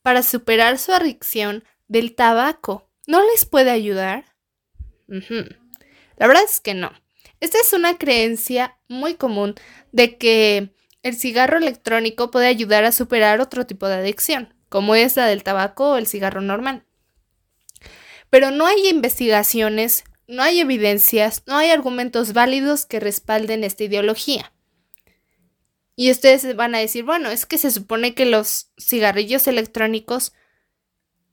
Para 0.02 0.22
superar 0.22 0.76
su 0.76 0.92
adicción 0.92 1.64
del 1.88 2.14
tabaco. 2.14 2.88
¿No 3.06 3.22
les 3.22 3.44
puede 3.44 3.70
ayudar? 3.70 4.36
La 5.08 6.26
verdad 6.26 6.42
es 6.44 6.60
que 6.60 6.74
no. 6.74 6.92
Esta 7.40 7.58
es 7.58 7.72
una 7.72 7.98
creencia 7.98 8.78
muy 8.88 9.14
común 9.14 9.54
de 9.92 10.16
que 10.16 10.74
el 11.02 11.16
cigarro 11.16 11.58
electrónico 11.58 12.30
puede 12.30 12.48
ayudar 12.48 12.84
a 12.84 12.92
superar 12.92 13.40
otro 13.40 13.66
tipo 13.66 13.88
de 13.88 13.94
adicción, 13.94 14.54
como 14.68 14.94
es 14.94 15.16
la 15.16 15.26
del 15.26 15.42
tabaco 15.42 15.92
o 15.92 15.96
el 15.96 16.06
cigarro 16.06 16.40
normal. 16.40 16.84
Pero 18.30 18.50
no 18.50 18.66
hay 18.66 18.88
investigaciones, 18.88 20.04
no 20.26 20.42
hay 20.42 20.60
evidencias, 20.60 21.42
no 21.46 21.56
hay 21.56 21.70
argumentos 21.70 22.32
válidos 22.32 22.84
que 22.84 23.00
respalden 23.00 23.64
esta 23.64 23.84
ideología. 23.84 24.52
Y 25.96 26.10
ustedes 26.10 26.54
van 26.54 26.74
a 26.74 26.78
decir, 26.78 27.04
bueno, 27.04 27.30
es 27.30 27.46
que 27.46 27.58
se 27.58 27.70
supone 27.70 28.14
que 28.14 28.26
los 28.26 28.70
cigarrillos 28.78 29.46
electrónicos 29.48 30.32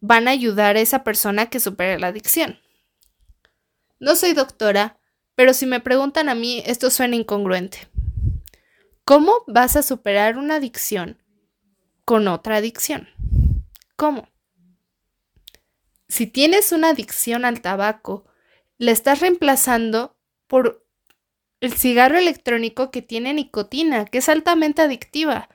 van 0.08 0.28
a 0.28 0.32
ayudar 0.32 0.76
a 0.76 0.82
esa 0.82 1.04
persona 1.04 1.50
que 1.50 1.60
supere 1.60 2.00
la 2.00 2.08
adicción. 2.08 2.60
No 4.00 4.16
soy 4.16 4.34
doctora, 4.34 5.00
pero 5.34 5.54
si 5.54 5.66
me 5.66 5.80
preguntan 5.80 6.30
a 6.30 6.36
mí, 6.36 6.62
esto 6.66 6.92
suena 6.92 7.16
incongruente. 7.16 7.88
¿Cómo 9.04 9.44
vas 9.48 9.76
a 9.76 9.84
superar 9.84 10.38
una 10.38 10.56
adicción 10.56 11.22
con 12.06 12.28
otra 12.28 12.58
adicción? 12.58 13.10
¿Cómo? 13.96 14.30
Si 16.08 16.28
tienes 16.28 16.72
una 16.72 16.90
adicción 16.90 17.44
al 17.44 17.62
tabaco, 17.62 18.26
la 18.78 18.92
estás 18.92 19.22
reemplazando 19.22 20.18
por 20.48 20.86
el 21.62 21.74
cigarro 21.74 22.18
electrónico 22.18 22.92
que 22.92 23.02
tiene 23.02 23.34
nicotina, 23.34 24.06
que 24.06 24.20
es 24.20 24.30
altamente 24.30 24.84
adictiva. 24.84 25.50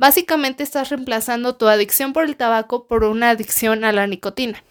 Básicamente 0.00 0.62
estás 0.62 0.88
reemplazando 0.88 1.56
tu 1.56 1.68
adicción 1.68 2.14
por 2.14 2.24
el 2.24 2.38
tabaco 2.38 2.86
por 2.86 3.04
una 3.04 3.28
adicción 3.28 3.84
a 3.84 3.92
la 3.92 4.06
nicotina. 4.06 4.64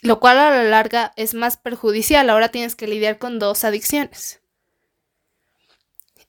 Lo 0.00 0.20
cual 0.20 0.38
a 0.38 0.50
la 0.50 0.64
larga 0.64 1.12
es 1.16 1.34
más 1.34 1.58
perjudicial. 1.58 2.30
Ahora 2.30 2.48
tienes 2.48 2.74
que 2.74 2.88
lidiar 2.88 3.18
con 3.18 3.38
dos 3.38 3.64
adicciones. 3.64 4.40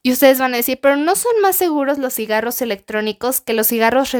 Y 0.04 0.12
ustedes 0.12 0.38
van 0.40 0.54
a 0.54 0.58
decir, 0.58 0.82
pero 0.82 0.98
¿no 0.98 1.16
son 1.16 1.32
más 1.42 1.56
seguros 1.56 1.98
los 1.98 2.14
cigarros 2.14 2.62
electrónicos 2.62 3.40
que 3.40 3.54
los 3.54 3.68
cigarros 3.68 4.14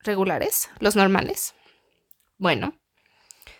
regulares, 0.00 0.68
los 0.80 0.96
normales? 0.96 1.54
Bueno, 2.38 2.76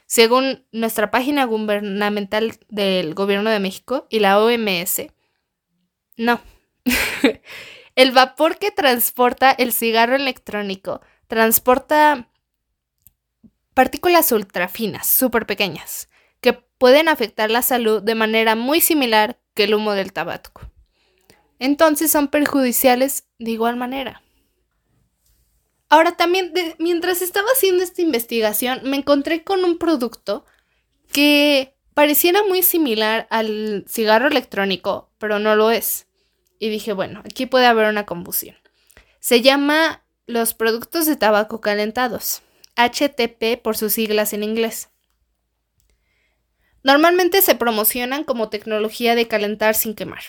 según 0.07 0.67
nuestra 0.73 1.13
página 1.13 1.45
gubernamental 1.45 2.59
del 2.69 3.15
Gobierno 3.15 3.51
de 3.51 3.61
México 3.61 4.09
y 4.11 4.19
la 4.19 4.41
OMS, 4.41 5.07
no. 6.17 6.41
El 7.95 8.11
vapor 8.11 8.59
que 8.59 8.71
transporta 8.71 9.51
el 9.53 9.73
cigarro 9.73 10.17
electrónico 10.17 11.01
transporta 11.29 12.29
partículas 13.73 14.31
ultrafinas, 14.33 15.07
súper 15.07 15.47
pequeñas, 15.47 16.09
que 16.41 16.53
pueden 16.53 17.09
afectar 17.09 17.51
la 17.51 17.63
salud 17.63 18.03
de 18.03 18.15
manera 18.15 18.57
muy 18.57 18.81
similar 18.81 19.39
que 19.55 19.65
el 19.65 19.75
humo 19.75 19.93
del 19.93 20.13
tabaco. 20.13 20.63
Entonces 21.59 22.11
son 22.11 22.29
perjudiciales 22.29 23.27
de 23.39 23.53
igual 23.53 23.77
manera. 23.77 24.23
Ahora 25.89 26.17
también, 26.17 26.53
mientras 26.79 27.23
estaba 27.23 27.47
haciendo 27.55 27.85
esta 27.85 28.03
investigación, 28.03 28.81
me 28.85 28.97
encontré 28.97 29.45
con 29.45 29.65
un 29.65 29.79
producto 29.79 30.45
que 31.13 31.77
pareciera 31.95 32.43
muy 32.43 32.63
similar 32.63 33.29
al 33.31 33.85
cigarro 33.89 34.27
electrónico, 34.27 35.13
pero 35.19 35.39
no 35.39 35.55
lo 35.55 35.71
es 35.71 36.09
y 36.65 36.71
dije, 36.71 36.95
bueno, 36.95 37.21
aquí 37.27 37.45
puede 37.45 37.67
haber 37.67 37.91
una 37.91 38.07
confusión. 38.07 38.57
Se 39.21 39.43
llama 39.43 40.03
los 40.25 40.55
productos 40.55 41.05
de 41.05 41.15
tabaco 41.15 41.61
calentados, 41.61 42.41
HTP 42.75 43.61
por 43.63 43.77
sus 43.77 43.93
siglas 43.93 44.33
en 44.33 44.43
inglés. 44.43 44.89
Normalmente 46.83 47.43
se 47.43 47.55
promocionan 47.55 48.25
como 48.25 48.49
tecnología 48.49 49.15
de 49.15 49.29
calentar 49.29 49.75
sin 49.75 49.95
quemar. 49.95 50.23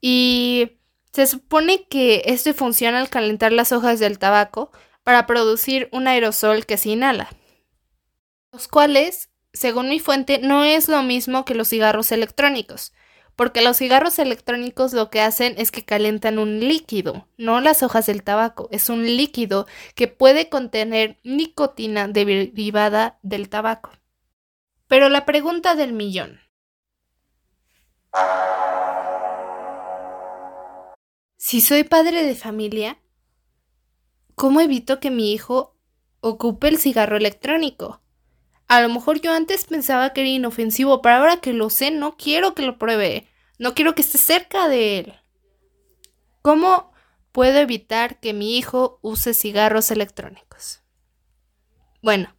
Y 0.00 0.80
se 1.12 1.28
supone 1.28 1.86
que 1.86 2.24
esto 2.26 2.52
funciona 2.52 2.98
al 2.98 3.08
calentar 3.08 3.52
las 3.52 3.70
hojas 3.70 4.00
del 4.00 4.18
tabaco 4.18 4.72
para 5.04 5.28
producir 5.28 5.88
un 5.92 6.08
aerosol 6.08 6.66
que 6.66 6.76
se 6.76 6.88
inhala. 6.88 7.28
Los 8.50 8.66
cuales, 8.66 9.30
según 9.52 9.90
mi 9.90 10.00
fuente, 10.00 10.40
no 10.40 10.64
es 10.64 10.88
lo 10.88 11.04
mismo 11.04 11.44
que 11.44 11.54
los 11.54 11.68
cigarros 11.68 12.10
electrónicos, 12.10 12.92
porque 13.36 13.60
los 13.60 13.76
cigarros 13.76 14.18
electrónicos 14.18 14.94
lo 14.94 15.10
que 15.10 15.20
hacen 15.20 15.54
es 15.58 15.70
que 15.70 15.84
calentan 15.84 16.38
un 16.38 16.58
líquido, 16.58 17.28
no 17.36 17.60
las 17.60 17.82
hojas 17.82 18.06
del 18.06 18.22
tabaco, 18.22 18.68
es 18.72 18.88
un 18.88 19.04
líquido 19.04 19.66
que 19.94 20.08
puede 20.08 20.48
contener 20.48 21.20
nicotina 21.22 22.08
derivada 22.08 23.18
del 23.22 23.50
tabaco. 23.50 23.90
Pero 24.88 25.10
la 25.10 25.26
pregunta 25.26 25.74
del 25.74 25.92
millón. 25.92 26.40
Si 31.36 31.60
soy 31.60 31.84
padre 31.84 32.24
de 32.24 32.34
familia, 32.34 32.98
¿cómo 34.34 34.62
evito 34.62 34.98
que 34.98 35.10
mi 35.10 35.32
hijo 35.32 35.76
ocupe 36.20 36.68
el 36.68 36.78
cigarro 36.78 37.18
electrónico? 37.18 38.00
A 38.68 38.80
lo 38.80 38.88
mejor 38.88 39.20
yo 39.20 39.32
antes 39.32 39.64
pensaba 39.64 40.12
que 40.12 40.22
era 40.22 40.30
inofensivo, 40.30 41.00
pero 41.02 41.16
ahora 41.16 41.40
que 41.40 41.52
lo 41.52 41.70
sé, 41.70 41.90
no 41.90 42.16
quiero 42.16 42.54
que 42.54 42.62
lo 42.62 42.78
pruebe. 42.78 43.28
No 43.58 43.74
quiero 43.74 43.94
que 43.94 44.02
esté 44.02 44.18
cerca 44.18 44.68
de 44.68 44.98
él. 44.98 45.14
¿Cómo 46.42 46.92
puedo 47.32 47.58
evitar 47.58 48.18
que 48.20 48.32
mi 48.32 48.58
hijo 48.58 48.98
use 49.02 49.34
cigarros 49.34 49.90
electrónicos? 49.90 50.80
Bueno, 52.02 52.36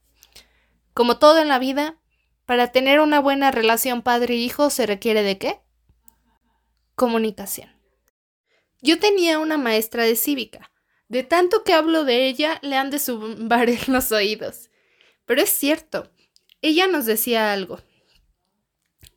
como 0.93 1.17
todo 1.17 1.39
en 1.39 1.48
la 1.48 1.60
vida, 1.60 1.98
para 2.46 2.72
tener 2.72 3.00
una 3.00 3.19
buena 3.19 3.51
relación 3.51 4.01
padre-hijo 4.01 4.69
se 4.69 4.86
requiere 4.86 5.24
de 5.24 5.38
qué? 5.38 5.60
Comunicación. 6.96 7.69
Yo 8.81 9.00
tenía 9.00 9.39
una 9.39 9.57
maestra 9.57 10.03
de 10.03 10.15
cívica. 10.15 10.72
De 11.10 11.24
tanto 11.24 11.63
que 11.63 11.74
hablo 11.74 12.03
de 12.03 12.27
ella, 12.27 12.60
le 12.62 12.75
han 12.75 12.89
de 12.89 13.00
zumbar 13.00 13.69
en 13.69 13.79
los 13.88 14.12
oídos. 14.12 14.69
Pero 15.25 15.41
es 15.41 15.50
cierto, 15.50 16.10
ella 16.62 16.88
nos 16.88 17.06
decía 17.06 17.54
algo. 17.54 17.80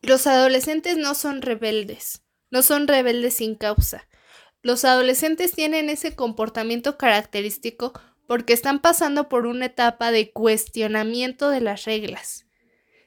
Los 0.03 0.27
adolescentes 0.27 0.97
no 0.97 1.15
son 1.15 1.43
rebeldes, 1.43 2.23
no 2.51 2.63
son 2.63 2.89
rebeldes 2.89 3.35
sin 3.35 3.55
causa. 3.55 4.09
Los 4.63 4.85
adolescentes 4.85 5.53
tienen 5.53 5.89
ese 5.89 6.15
comportamiento 6.15 6.99
característico 6.99 7.93
porque 8.27 8.53
están 8.53 8.81
pasando 8.81 9.29
por 9.29 9.47
una 9.47 9.67
etapa 9.67 10.13
de 10.13 10.31
cuestionamiento 10.33 11.51
de 11.51 11.61
las 11.61 11.85
reglas, 11.85 12.47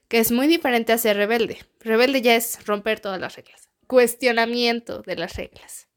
que 0.07 0.19
es 0.19 0.31
muy 0.31 0.47
diferente 0.47 0.93
a 0.93 0.97
ser 0.97 1.17
rebelde. 1.17 1.59
Rebelde 1.79 2.21
ya 2.21 2.35
es 2.35 2.65
romper 2.65 2.99
todas 2.99 3.19
las 3.19 3.35
reglas. 3.35 3.69
Cuestionamiento 3.87 5.01
de 5.01 5.15
las 5.15 5.35
reglas. 5.35 5.87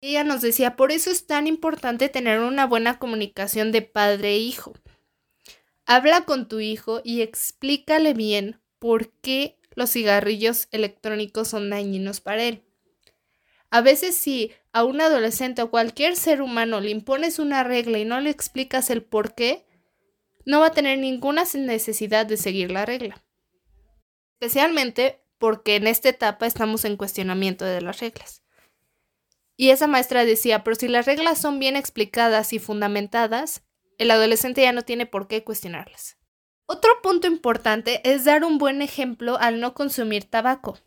Ella 0.00 0.24
nos 0.24 0.40
decía, 0.40 0.76
por 0.76 0.92
eso 0.92 1.10
es 1.10 1.26
tan 1.26 1.46
importante 1.46 2.08
tener 2.08 2.40
una 2.40 2.66
buena 2.66 2.98
comunicación 2.98 3.72
de 3.72 3.82
padre 3.82 4.30
e 4.30 4.38
hijo. 4.38 4.74
Habla 5.86 6.22
con 6.24 6.48
tu 6.48 6.58
hijo 6.58 7.00
y 7.04 7.22
explícale 7.22 8.12
bien 8.12 8.60
por 8.80 9.12
qué 9.12 9.56
los 9.76 9.92
cigarrillos 9.92 10.66
electrónicos 10.72 11.48
son 11.48 11.70
dañinos 11.70 12.20
para 12.20 12.42
él. 12.42 12.62
A 13.70 13.80
veces 13.82 14.16
si 14.16 14.52
a 14.72 14.84
un 14.84 15.00
adolescente 15.00 15.62
o 15.62 15.70
cualquier 15.70 16.16
ser 16.16 16.42
humano 16.42 16.80
le 16.80 16.90
impones 16.90 17.38
una 17.38 17.62
regla 17.62 17.98
y 17.98 18.04
no 18.04 18.20
le 18.20 18.30
explicas 18.30 18.90
el 18.90 19.02
por 19.02 19.34
qué, 19.34 19.64
no 20.44 20.60
va 20.60 20.66
a 20.66 20.72
tener 20.72 20.98
ninguna 20.98 21.44
necesidad 21.54 22.26
de 22.26 22.36
seguir 22.36 22.70
la 22.70 22.84
regla. 22.84 23.22
Especialmente 24.40 25.20
porque 25.38 25.76
en 25.76 25.86
esta 25.86 26.08
etapa 26.08 26.46
estamos 26.46 26.84
en 26.84 26.96
cuestionamiento 26.96 27.64
de 27.64 27.80
las 27.80 28.00
reglas. 28.00 28.42
Y 29.56 29.70
esa 29.70 29.86
maestra 29.86 30.24
decía, 30.24 30.64
pero 30.64 30.76
si 30.76 30.88
las 30.88 31.06
reglas 31.06 31.40
son 31.40 31.58
bien 31.58 31.76
explicadas 31.76 32.52
y 32.52 32.58
fundamentadas, 32.58 33.62
el 33.98 34.10
adolescente 34.10 34.62
ya 34.62 34.72
no 34.72 34.82
tiene 34.82 35.06
por 35.06 35.28
qué 35.28 35.44
cuestionarlas. 35.44 36.16
Otro 36.66 36.90
punto 37.02 37.26
importante 37.28 38.00
es 38.04 38.24
dar 38.24 38.44
un 38.44 38.58
buen 38.58 38.82
ejemplo 38.82 39.38
al 39.38 39.60
no 39.60 39.72
consumir 39.74 40.24
tabaco. 40.24 40.78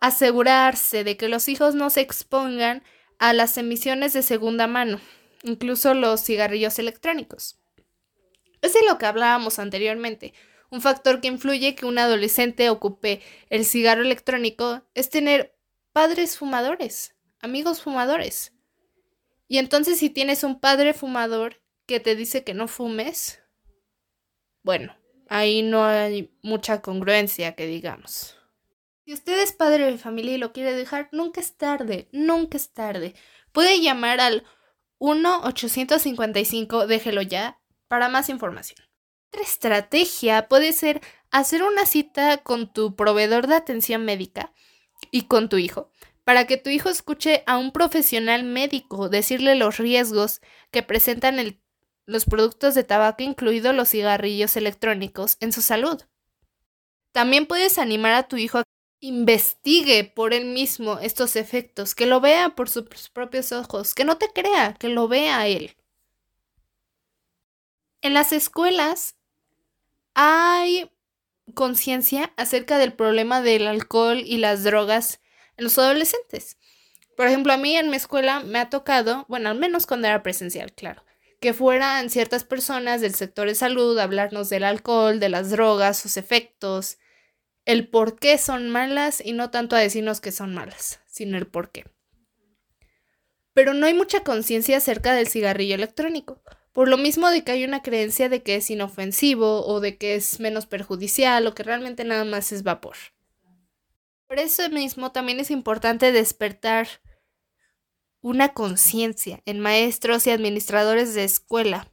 Asegurarse 0.00 1.02
de 1.02 1.16
que 1.16 1.28
los 1.28 1.48
hijos 1.48 1.74
no 1.74 1.90
se 1.90 2.02
expongan 2.02 2.84
a 3.18 3.32
las 3.32 3.58
emisiones 3.58 4.12
de 4.12 4.22
segunda 4.22 4.66
mano, 4.66 5.00
incluso 5.42 5.94
los 5.94 6.24
cigarrillos 6.24 6.78
electrónicos. 6.78 7.58
Es 8.62 8.74
de 8.74 8.84
lo 8.88 8.98
que 8.98 9.06
hablábamos 9.06 9.58
anteriormente. 9.58 10.34
Un 10.70 10.80
factor 10.80 11.20
que 11.20 11.28
influye 11.28 11.74
que 11.74 11.86
un 11.86 11.98
adolescente 11.98 12.70
ocupe 12.70 13.22
el 13.50 13.64
cigarro 13.64 14.02
electrónico 14.02 14.82
es 14.94 15.10
tener 15.10 15.56
padres 15.92 16.36
fumadores, 16.38 17.16
amigos 17.40 17.82
fumadores. 17.82 18.52
Y 19.48 19.58
entonces 19.58 19.98
si 19.98 20.10
tienes 20.10 20.44
un 20.44 20.60
padre 20.60 20.94
fumador 20.94 21.62
que 21.86 22.00
te 22.00 22.16
dice 22.16 22.44
que 22.44 22.54
no 22.54 22.68
fumes, 22.68 23.40
bueno, 24.62 24.96
ahí 25.28 25.62
no 25.62 25.84
hay 25.84 26.36
mucha 26.42 26.82
congruencia 26.82 27.54
que 27.54 27.66
digamos. 27.66 28.36
Si 29.04 29.12
usted 29.12 29.40
es 29.40 29.52
padre 29.52 29.84
de 29.92 29.98
familia 29.98 30.34
y 30.34 30.38
lo 30.38 30.52
quiere 30.52 30.72
dejar, 30.72 31.08
nunca 31.12 31.40
es 31.40 31.56
tarde, 31.56 32.08
nunca 32.10 32.56
es 32.56 32.72
tarde. 32.72 33.14
Puede 33.52 33.80
llamar 33.80 34.18
al 34.18 34.44
1-855, 34.98 36.86
déjelo 36.86 37.22
ya, 37.22 37.60
para 37.86 38.08
más 38.08 38.28
información. 38.28 38.80
Otra 39.28 39.42
estrategia 39.42 40.48
puede 40.48 40.72
ser 40.72 41.00
hacer 41.30 41.62
una 41.62 41.86
cita 41.86 42.38
con 42.38 42.72
tu 42.72 42.96
proveedor 42.96 43.46
de 43.46 43.54
atención 43.54 44.04
médica 44.04 44.52
y 45.12 45.22
con 45.22 45.48
tu 45.48 45.58
hijo, 45.58 45.92
para 46.24 46.48
que 46.48 46.56
tu 46.56 46.70
hijo 46.70 46.88
escuche 46.88 47.44
a 47.46 47.58
un 47.58 47.70
profesional 47.70 48.42
médico 48.42 49.08
decirle 49.08 49.54
los 49.54 49.76
riesgos 49.76 50.40
que 50.72 50.82
presentan 50.82 51.38
el 51.38 51.60
los 52.06 52.24
productos 52.24 52.74
de 52.74 52.84
tabaco, 52.84 53.22
incluidos 53.22 53.74
los 53.74 53.90
cigarrillos 53.90 54.56
electrónicos, 54.56 55.36
en 55.40 55.52
su 55.52 55.60
salud. 55.60 56.02
También 57.12 57.46
puedes 57.46 57.78
animar 57.78 58.14
a 58.14 58.28
tu 58.28 58.36
hijo 58.36 58.58
a 58.58 58.62
que 58.62 59.06
investigue 59.08 60.04
por 60.04 60.32
él 60.32 60.46
mismo 60.46 60.98
estos 61.00 61.36
efectos, 61.36 61.94
que 61.94 62.06
lo 62.06 62.20
vea 62.20 62.50
por 62.50 62.70
sus 62.70 62.84
propios 63.12 63.52
ojos, 63.52 63.94
que 63.94 64.04
no 64.04 64.16
te 64.18 64.32
crea, 64.32 64.74
que 64.74 64.88
lo 64.88 65.08
vea 65.08 65.46
él. 65.46 65.76
En 68.02 68.14
las 68.14 68.32
escuelas 68.32 69.16
hay 70.14 70.90
conciencia 71.54 72.32
acerca 72.36 72.78
del 72.78 72.92
problema 72.92 73.40
del 73.40 73.66
alcohol 73.66 74.18
y 74.18 74.38
las 74.38 74.64
drogas 74.64 75.20
en 75.56 75.64
los 75.64 75.78
adolescentes. 75.78 76.58
Por 77.16 77.26
ejemplo, 77.26 77.52
a 77.52 77.56
mí 77.56 77.76
en 77.76 77.90
mi 77.90 77.96
escuela 77.96 78.40
me 78.40 78.58
ha 78.58 78.68
tocado, 78.68 79.24
bueno, 79.28 79.48
al 79.48 79.58
menos 79.58 79.86
cuando 79.86 80.06
era 80.08 80.22
presencial, 80.22 80.72
claro, 80.72 81.02
que 81.40 81.52
fueran 81.52 82.10
ciertas 82.10 82.44
personas 82.44 83.00
del 83.00 83.14
sector 83.14 83.48
de 83.48 83.54
salud 83.54 83.98
a 83.98 84.04
hablarnos 84.04 84.48
del 84.48 84.64
alcohol, 84.64 85.20
de 85.20 85.28
las 85.28 85.50
drogas, 85.50 85.98
sus 85.98 86.16
efectos, 86.16 86.98
el 87.64 87.88
por 87.88 88.18
qué 88.18 88.38
son 88.38 88.70
malas 88.70 89.22
y 89.24 89.32
no 89.32 89.50
tanto 89.50 89.76
a 89.76 89.80
decirnos 89.80 90.20
que 90.20 90.32
son 90.32 90.54
malas, 90.54 91.00
sino 91.06 91.36
el 91.36 91.46
por 91.46 91.70
qué. 91.70 91.84
Pero 93.52 93.74
no 93.74 93.86
hay 93.86 93.94
mucha 93.94 94.20
conciencia 94.20 94.76
acerca 94.78 95.14
del 95.14 95.28
cigarrillo 95.28 95.74
electrónico, 95.74 96.42
por 96.72 96.88
lo 96.88 96.96
mismo 96.96 97.30
de 97.30 97.42
que 97.42 97.52
hay 97.52 97.64
una 97.64 97.82
creencia 97.82 98.28
de 98.28 98.42
que 98.42 98.56
es 98.56 98.70
inofensivo 98.70 99.66
o 99.66 99.80
de 99.80 99.96
que 99.96 100.14
es 100.14 100.40
menos 100.40 100.66
perjudicial 100.66 101.46
o 101.46 101.54
que 101.54 101.62
realmente 101.62 102.04
nada 102.04 102.24
más 102.24 102.52
es 102.52 102.62
vapor. 102.62 102.96
Por 104.26 104.38
eso 104.38 104.68
mismo 104.70 105.12
también 105.12 105.40
es 105.40 105.50
importante 105.50 106.12
despertar 106.12 106.86
una 108.26 108.48
conciencia 108.48 109.40
en 109.46 109.60
maestros 109.60 110.26
y 110.26 110.30
administradores 110.30 111.14
de 111.14 111.22
escuela 111.22 111.92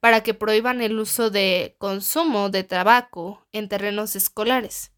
para 0.00 0.22
que 0.22 0.32
prohíban 0.32 0.80
el 0.80 0.98
uso 0.98 1.28
de 1.28 1.76
consumo 1.76 2.48
de 2.48 2.64
tabaco 2.64 3.46
en 3.52 3.68
terrenos 3.68 4.16
escolares. 4.16 4.90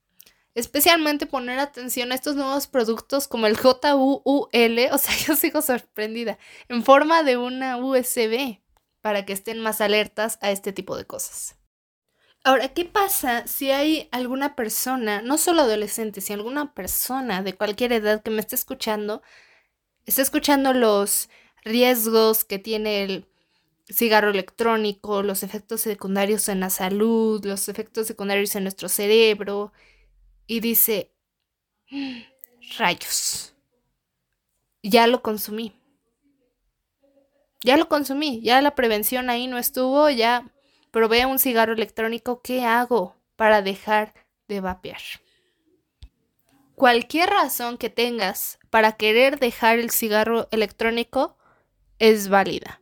Especialmente 0.54 1.26
poner 1.26 1.58
atención 1.58 2.12
a 2.12 2.14
estos 2.14 2.36
nuevos 2.36 2.68
productos 2.68 3.26
como 3.26 3.48
el 3.48 3.56
JUUL, 3.56 4.22
o 4.92 4.98
sea, 4.98 5.16
yo 5.26 5.34
sigo 5.34 5.62
sorprendida, 5.62 6.38
en 6.68 6.84
forma 6.84 7.24
de 7.24 7.36
una 7.36 7.78
USB, 7.78 8.60
para 9.00 9.26
que 9.26 9.32
estén 9.32 9.58
más 9.58 9.80
alertas 9.80 10.38
a 10.42 10.52
este 10.52 10.72
tipo 10.72 10.96
de 10.96 11.06
cosas. 11.06 11.56
Ahora, 12.44 12.68
¿qué 12.68 12.84
pasa 12.84 13.48
si 13.48 13.72
hay 13.72 14.08
alguna 14.12 14.54
persona, 14.54 15.22
no 15.22 15.38
solo 15.38 15.62
adolescente, 15.62 16.20
si 16.20 16.32
alguna 16.32 16.72
persona 16.72 17.42
de 17.42 17.54
cualquier 17.54 17.92
edad 17.92 18.22
que 18.22 18.30
me 18.30 18.40
esté 18.40 18.54
escuchando, 18.54 19.22
está 20.10 20.22
escuchando 20.22 20.72
los 20.72 21.30
riesgos 21.64 22.44
que 22.44 22.58
tiene 22.58 23.04
el 23.04 23.26
cigarro 23.88 24.30
electrónico, 24.30 25.22
los 25.22 25.44
efectos 25.44 25.82
secundarios 25.82 26.48
en 26.48 26.58
la 26.58 26.68
salud, 26.68 27.44
los 27.44 27.68
efectos 27.68 28.08
secundarios 28.08 28.56
en 28.56 28.64
nuestro 28.64 28.88
cerebro, 28.88 29.72
y 30.48 30.58
dice, 30.58 31.12
mm, 31.90 32.20
rayos, 32.78 33.54
ya 34.82 35.06
lo 35.06 35.22
consumí. 35.22 35.76
Ya 37.62 37.76
lo 37.76 37.88
consumí, 37.88 38.40
ya 38.42 38.60
la 38.62 38.74
prevención 38.74 39.30
ahí 39.30 39.46
no 39.46 39.58
estuvo, 39.58 40.10
ya 40.10 40.50
probé 40.90 41.24
un 41.26 41.38
cigarro 41.38 41.74
electrónico, 41.74 42.40
¿qué 42.42 42.64
hago 42.64 43.14
para 43.36 43.62
dejar 43.62 44.14
de 44.48 44.60
vapear? 44.60 45.00
Cualquier 46.80 47.28
razón 47.28 47.76
que 47.76 47.90
tengas 47.90 48.58
para 48.70 48.92
querer 48.92 49.38
dejar 49.38 49.78
el 49.78 49.90
cigarro 49.90 50.48
electrónico 50.50 51.36
es 51.98 52.30
válida. 52.30 52.80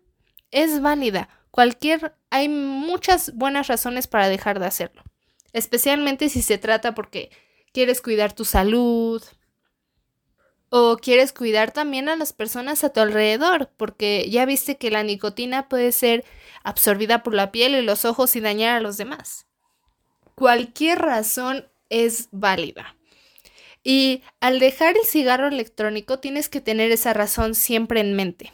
Es 0.53 0.81
válida. 0.81 1.29
Cualquier 1.51 2.15
hay 2.31 2.49
muchas 2.49 3.35
buenas 3.35 3.67
razones 3.67 4.07
para 4.07 4.29
dejar 4.29 4.61
de 4.61 4.67
hacerlo. 4.67 5.03
Especialmente 5.53 6.29
si 6.29 6.43
se 6.43 6.59
trata 6.59 6.95
porque 6.95 7.31
quieres 7.73 8.01
cuidar 8.01 8.33
tu 8.33 8.45
salud 8.45 9.21
o 10.69 10.97
quieres 10.99 11.33
cuidar 11.33 11.73
también 11.73 12.09
a 12.09 12.15
las 12.15 12.33
personas 12.33 12.85
a 12.85 12.91
tu 12.91 13.01
alrededor, 13.01 13.73
porque 13.77 14.31
ya 14.31 14.47
viste 14.47 14.77
que 14.77 14.93
la 14.93 15.03
nicotina 15.03 15.69
puede 15.69 15.91
ser 15.91 16.25
absorbida 16.63 17.25
por 17.25 17.35
la 17.35 17.51
piel 17.51 17.75
y 17.75 17.83
los 17.83 18.05
ojos 18.05 18.37
y 18.37 18.41
dañar 18.41 18.77
a 18.77 18.81
los 18.81 18.97
demás. 18.97 19.49
Cualquier 20.37 21.01
razón 21.01 21.69
es 21.89 22.29
válida. 22.31 22.95
Y 23.91 24.23
al 24.41 24.59
dejar 24.59 24.99
el 24.99 25.07
cigarro 25.07 25.49
electrónico 25.49 26.19
tienes 26.19 26.51
que 26.51 26.61
tener 26.61 26.93
esa 26.93 27.15
razón 27.15 27.55
siempre 27.55 28.01
en 28.01 28.13
mente. 28.13 28.53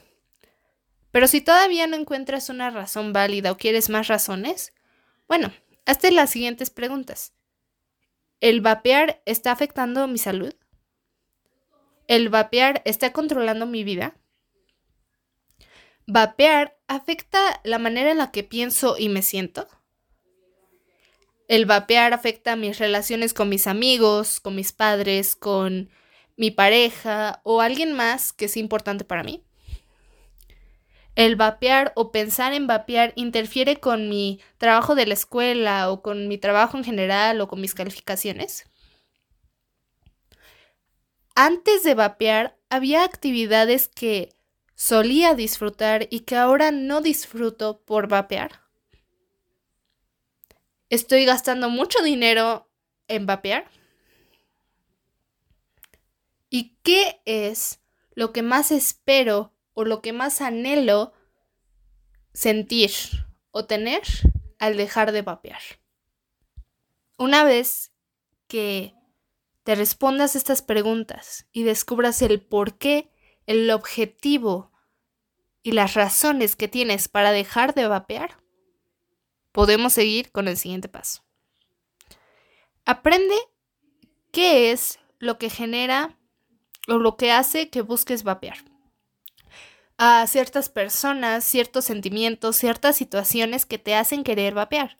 Pero 1.10 1.26
si 1.26 1.40
todavía 1.40 1.88
no 1.88 1.96
encuentras 1.96 2.50
una 2.50 2.70
razón 2.70 3.12
válida 3.12 3.50
o 3.50 3.56
quieres 3.56 3.90
más 3.90 4.06
razones, 4.06 4.72
bueno, 5.26 5.52
hazte 5.86 6.12
las 6.12 6.30
siguientes 6.30 6.70
preguntas. 6.70 7.32
¿El 8.38 8.60
vapear 8.60 9.22
está 9.26 9.50
afectando 9.50 10.06
mi 10.06 10.18
salud? 10.18 10.54
¿El 12.06 12.28
vapear 12.28 12.80
está 12.84 13.12
controlando 13.12 13.66
mi 13.66 13.82
vida? 13.82 14.14
¿Vapear 16.06 16.78
afecta 16.86 17.60
la 17.64 17.80
manera 17.80 18.12
en 18.12 18.18
la 18.18 18.30
que 18.30 18.44
pienso 18.44 18.94
y 18.96 19.08
me 19.08 19.22
siento? 19.22 19.66
El 21.46 21.66
vapear 21.66 22.14
afecta 22.14 22.56
mis 22.56 22.78
relaciones 22.78 23.34
con 23.34 23.48
mis 23.48 23.66
amigos, 23.66 24.40
con 24.40 24.54
mis 24.54 24.72
padres, 24.72 25.36
con 25.36 25.90
mi 26.36 26.50
pareja 26.50 27.40
o 27.44 27.60
alguien 27.60 27.92
más 27.92 28.32
que 28.32 28.46
es 28.46 28.56
importante 28.56 29.04
para 29.04 29.22
mí. 29.22 29.44
El 31.16 31.36
vapear 31.36 31.92
o 31.94 32.10
pensar 32.10 32.54
en 32.54 32.66
vapear 32.66 33.12
interfiere 33.14 33.78
con 33.78 34.08
mi 34.08 34.40
trabajo 34.58 34.94
de 34.94 35.06
la 35.06 35.14
escuela 35.14 35.90
o 35.90 36.02
con 36.02 36.26
mi 36.26 36.38
trabajo 36.38 36.76
en 36.76 36.84
general 36.84 37.40
o 37.40 37.46
con 37.46 37.60
mis 37.60 37.74
calificaciones. 37.74 38.64
Antes 41.36 41.84
de 41.84 41.94
vapear 41.94 42.56
había 42.68 43.04
actividades 43.04 43.88
que 43.88 44.30
solía 44.74 45.34
disfrutar 45.34 46.08
y 46.10 46.20
que 46.20 46.36
ahora 46.36 46.72
no 46.72 47.00
disfruto 47.00 47.80
por 47.84 48.08
vapear. 48.08 48.63
Estoy 50.90 51.24
gastando 51.24 51.70
mucho 51.70 52.02
dinero 52.02 52.70
en 53.08 53.26
vapear. 53.26 53.70
¿Y 56.50 56.76
qué 56.82 57.20
es 57.24 57.80
lo 58.14 58.32
que 58.32 58.42
más 58.42 58.70
espero 58.70 59.52
o 59.72 59.84
lo 59.84 60.02
que 60.02 60.12
más 60.12 60.40
anhelo 60.40 61.12
sentir 62.32 62.92
o 63.50 63.64
tener 63.64 64.02
al 64.58 64.76
dejar 64.76 65.12
de 65.12 65.22
vapear? 65.22 65.60
Una 67.16 67.44
vez 67.44 67.92
que 68.46 68.94
te 69.64 69.74
respondas 69.74 70.36
estas 70.36 70.62
preguntas 70.62 71.48
y 71.50 71.62
descubras 71.62 72.20
el 72.22 72.40
por 72.40 72.76
qué, 72.76 73.10
el 73.46 73.70
objetivo 73.70 74.70
y 75.62 75.72
las 75.72 75.94
razones 75.94 76.54
que 76.54 76.68
tienes 76.68 77.08
para 77.08 77.32
dejar 77.32 77.74
de 77.74 77.88
vapear, 77.88 78.43
podemos 79.54 79.92
seguir 79.92 80.32
con 80.32 80.48
el 80.48 80.56
siguiente 80.56 80.88
paso. 80.88 81.22
Aprende 82.84 83.36
qué 84.32 84.72
es 84.72 84.98
lo 85.20 85.38
que 85.38 85.48
genera 85.48 86.18
o 86.88 86.94
lo 86.98 87.16
que 87.16 87.30
hace 87.30 87.70
que 87.70 87.80
busques 87.80 88.24
vapear. 88.24 88.58
A 89.96 90.26
ciertas 90.26 90.68
personas, 90.70 91.44
ciertos 91.44 91.84
sentimientos, 91.84 92.56
ciertas 92.56 92.96
situaciones 92.96 93.64
que 93.64 93.78
te 93.78 93.94
hacen 93.94 94.24
querer 94.24 94.54
vapear. 94.54 94.98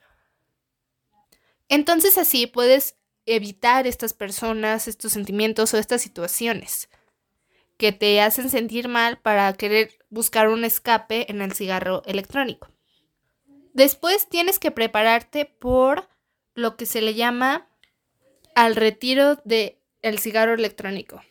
Entonces 1.67 2.17
así 2.17 2.47
puedes 2.47 2.95
evitar 3.25 3.87
estas 3.87 4.13
personas, 4.13 4.87
estos 4.87 5.11
sentimientos 5.11 5.73
o 5.73 5.77
estas 5.77 6.01
situaciones 6.01 6.87
que 7.75 7.91
te 7.91 8.21
hacen 8.21 8.49
sentir 8.49 8.87
mal 8.87 9.17
para 9.17 9.51
querer 9.51 9.99
buscar 10.09 10.47
un 10.47 10.63
escape 10.63 11.29
en 11.29 11.41
el 11.41 11.51
cigarro 11.51 12.03
electrónico. 12.05 12.69
Después 13.75 14.29
tienes 14.29 14.57
que 14.57 14.71
prepararte 14.71 15.43
por 15.43 16.07
lo 16.53 16.77
que 16.77 16.85
se 16.85 17.01
le 17.01 17.13
llama 17.13 17.69
al 18.55 18.77
retiro 18.77 19.35
del 19.43 19.77
el 20.01 20.19
cigarro 20.19 20.53
electrónico. 20.53 21.21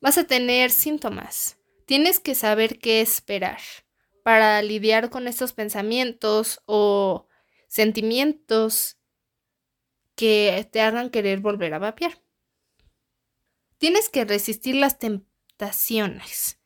Vas 0.00 0.18
a 0.18 0.24
tener 0.24 0.72
síntomas. 0.72 1.58
Tienes 1.86 2.18
que 2.18 2.34
saber 2.34 2.80
qué 2.80 3.00
esperar 3.00 3.60
para 4.24 4.60
lidiar 4.60 5.08
con 5.08 5.28
estos 5.28 5.52
pensamientos 5.52 6.60
o 6.66 7.28
sentimientos 7.68 8.98
que 10.16 10.68
te 10.72 10.80
hagan 10.80 11.10
querer 11.10 11.38
volver 11.38 11.74
a 11.74 11.78
vapear. 11.78 12.20
Tienes 13.78 14.08
que 14.08 14.24
resistir 14.24 14.74
las 14.74 14.98
tentaciones. 14.98 16.58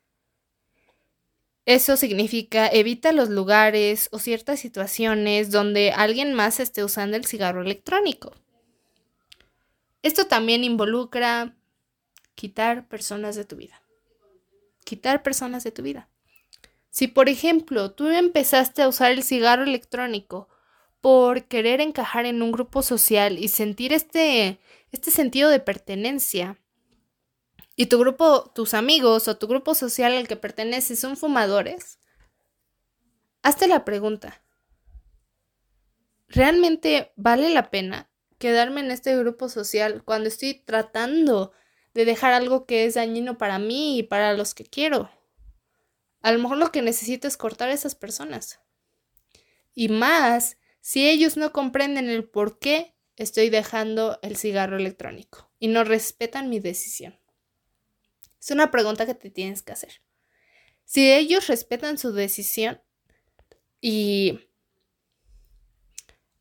Eso 1.67 1.97
significa 1.97 2.69
evita 2.69 3.11
los 3.11 3.27
lugares 3.27 4.07
o 4.13 4.19
ciertas 4.19 4.57
situaciones 4.57 5.51
donde 5.51 5.91
alguien 5.91 6.33
más 6.33 6.61
esté 6.61 6.81
usando 6.81 7.17
el 7.17 7.25
cigarro 7.25 7.61
electrónico. 7.61 8.33
Esto 10.01 10.27
también 10.27 10.63
involucra 10.63 11.57
quitar 12.35 12.87
personas 12.87 13.35
de 13.35 13.43
tu 13.43 13.57
vida. 13.57 13.81
Quitar 14.85 15.23
personas 15.23 15.65
de 15.65 15.71
tu 15.71 15.81
vida. 15.81 16.07
Si, 16.89 17.09
por 17.09 17.27
ejemplo, 17.27 17.91
tú 17.91 18.07
empezaste 18.07 18.81
a 18.81 18.87
usar 18.87 19.11
el 19.11 19.21
cigarro 19.21 19.63
electrónico 19.63 20.47
por 21.01 21.49
querer 21.49 21.81
encajar 21.81 22.25
en 22.25 22.43
un 22.43 22.53
grupo 22.53 22.81
social 22.81 23.37
y 23.37 23.49
sentir 23.49 23.91
este, 23.91 24.61
este 24.93 25.11
sentido 25.11 25.49
de 25.49 25.59
pertenencia, 25.59 26.57
y 27.79 27.85
tu 27.85 27.99
grupo, 27.99 28.51
tus 28.55 28.73
amigos 28.73 29.27
o 29.27 29.37
tu 29.37 29.47
grupo 29.47 29.75
social 29.75 30.17
al 30.17 30.27
que 30.27 30.35
perteneces 30.35 30.99
son 30.99 31.15
fumadores, 31.15 31.99
hazte 33.43 33.67
la 33.67 33.85
pregunta, 33.85 34.43
¿realmente 36.27 37.13
vale 37.15 37.51
la 37.51 37.69
pena 37.69 38.09
quedarme 38.39 38.81
en 38.81 38.89
este 38.89 39.15
grupo 39.15 39.47
social 39.47 40.03
cuando 40.03 40.27
estoy 40.27 40.55
tratando 40.55 41.51
de 41.93 42.05
dejar 42.05 42.33
algo 42.33 42.65
que 42.65 42.85
es 42.85 42.95
dañino 42.95 43.37
para 43.37 43.59
mí 43.59 43.99
y 43.99 44.03
para 44.03 44.33
los 44.33 44.55
que 44.55 44.65
quiero? 44.65 45.11
A 46.21 46.31
lo 46.31 46.39
mejor 46.39 46.57
lo 46.57 46.71
que 46.71 46.81
necesito 46.81 47.27
es 47.27 47.37
cortar 47.37 47.69
a 47.69 47.73
esas 47.73 47.93
personas. 47.93 48.59
Y 49.75 49.89
más 49.89 50.57
si 50.81 51.07
ellos 51.07 51.37
no 51.37 51.53
comprenden 51.53 52.09
el 52.09 52.27
por 52.27 52.57
qué 52.57 52.95
estoy 53.17 53.49
dejando 53.49 54.17
el 54.23 54.35
cigarro 54.35 54.77
electrónico 54.77 55.51
y 55.59 55.67
no 55.67 55.83
respetan 55.83 56.49
mi 56.49 56.59
decisión. 56.59 57.19
Es 58.47 58.51
una 58.51 58.71
pregunta 58.71 59.05
que 59.05 59.13
te 59.13 59.29
tienes 59.29 59.61
que 59.61 59.73
hacer. 59.73 60.01
Si 60.85 61.11
ellos 61.11 61.47
respetan 61.47 61.97
su 61.97 62.13
decisión 62.13 62.81
y 63.81 64.39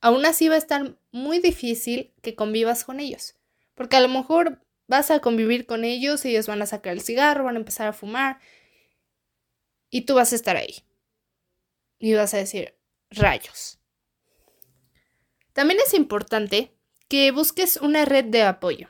aún 0.00 0.24
así 0.24 0.48
va 0.48 0.54
a 0.54 0.58
estar 0.58 0.96
muy 1.10 1.40
difícil 1.40 2.14
que 2.22 2.36
convivas 2.36 2.84
con 2.84 3.00
ellos. 3.00 3.34
Porque 3.74 3.96
a 3.96 4.00
lo 4.00 4.06
mejor 4.06 4.64
vas 4.86 5.10
a 5.10 5.18
convivir 5.18 5.66
con 5.66 5.82
ellos, 5.82 6.24
ellos 6.24 6.46
van 6.46 6.62
a 6.62 6.66
sacar 6.66 6.92
el 6.92 7.00
cigarro, 7.00 7.42
van 7.42 7.56
a 7.56 7.58
empezar 7.58 7.88
a 7.88 7.92
fumar 7.92 8.38
y 9.90 10.02
tú 10.02 10.14
vas 10.14 10.32
a 10.32 10.36
estar 10.36 10.56
ahí. 10.56 10.84
Y 11.98 12.14
vas 12.14 12.34
a 12.34 12.36
decir, 12.36 12.76
rayos. 13.10 13.80
También 15.52 15.80
es 15.84 15.92
importante 15.92 16.72
que 17.08 17.32
busques 17.32 17.78
una 17.78 18.04
red 18.04 18.26
de 18.26 18.44
apoyo. 18.44 18.86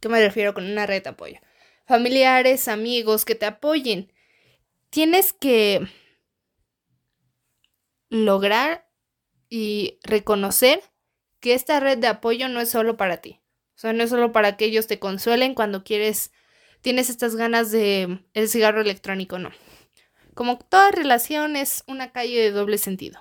¿Qué 0.00 0.10
me 0.10 0.20
refiero 0.20 0.52
con 0.52 0.70
una 0.70 0.84
red 0.84 1.02
de 1.02 1.08
apoyo? 1.08 1.40
Familiares, 1.90 2.68
amigos 2.68 3.24
que 3.24 3.34
te 3.34 3.46
apoyen. 3.46 4.12
Tienes 4.90 5.32
que 5.32 5.88
lograr 8.10 8.88
y 9.48 9.98
reconocer 10.04 10.84
que 11.40 11.54
esta 11.54 11.80
red 11.80 11.98
de 11.98 12.06
apoyo 12.06 12.48
no 12.48 12.60
es 12.60 12.70
solo 12.70 12.96
para 12.96 13.16
ti. 13.16 13.40
O 13.74 13.78
sea, 13.80 13.92
no 13.92 14.04
es 14.04 14.10
solo 14.10 14.30
para 14.30 14.56
que 14.56 14.66
ellos 14.66 14.86
te 14.86 15.00
consuelen 15.00 15.56
cuando 15.56 15.82
quieres, 15.82 16.30
tienes 16.80 17.10
estas 17.10 17.34
ganas 17.34 17.72
de 17.72 18.24
el 18.34 18.48
cigarro 18.48 18.82
electrónico, 18.82 19.40
no. 19.40 19.50
Como 20.34 20.58
toda 20.58 20.92
relación 20.92 21.56
es 21.56 21.82
una 21.88 22.12
calle 22.12 22.40
de 22.40 22.52
doble 22.52 22.78
sentido. 22.78 23.20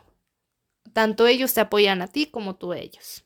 Tanto 0.93 1.25
ellos 1.25 1.55
te 1.55 1.61
apoyan 1.61 2.03
a 2.03 2.07
ti 2.07 2.27
como 2.27 2.55
tú 2.55 2.73
a 2.73 2.77
ellos. 2.77 3.25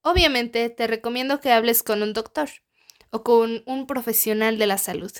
Obviamente 0.00 0.70
te 0.70 0.86
recomiendo 0.86 1.40
que 1.40 1.50
hables 1.50 1.82
con 1.82 2.04
un 2.04 2.12
doctor 2.12 2.50
o 3.14 3.22
con 3.22 3.62
un 3.66 3.86
profesional 3.86 4.58
de 4.58 4.66
la 4.66 4.76
salud 4.76 5.12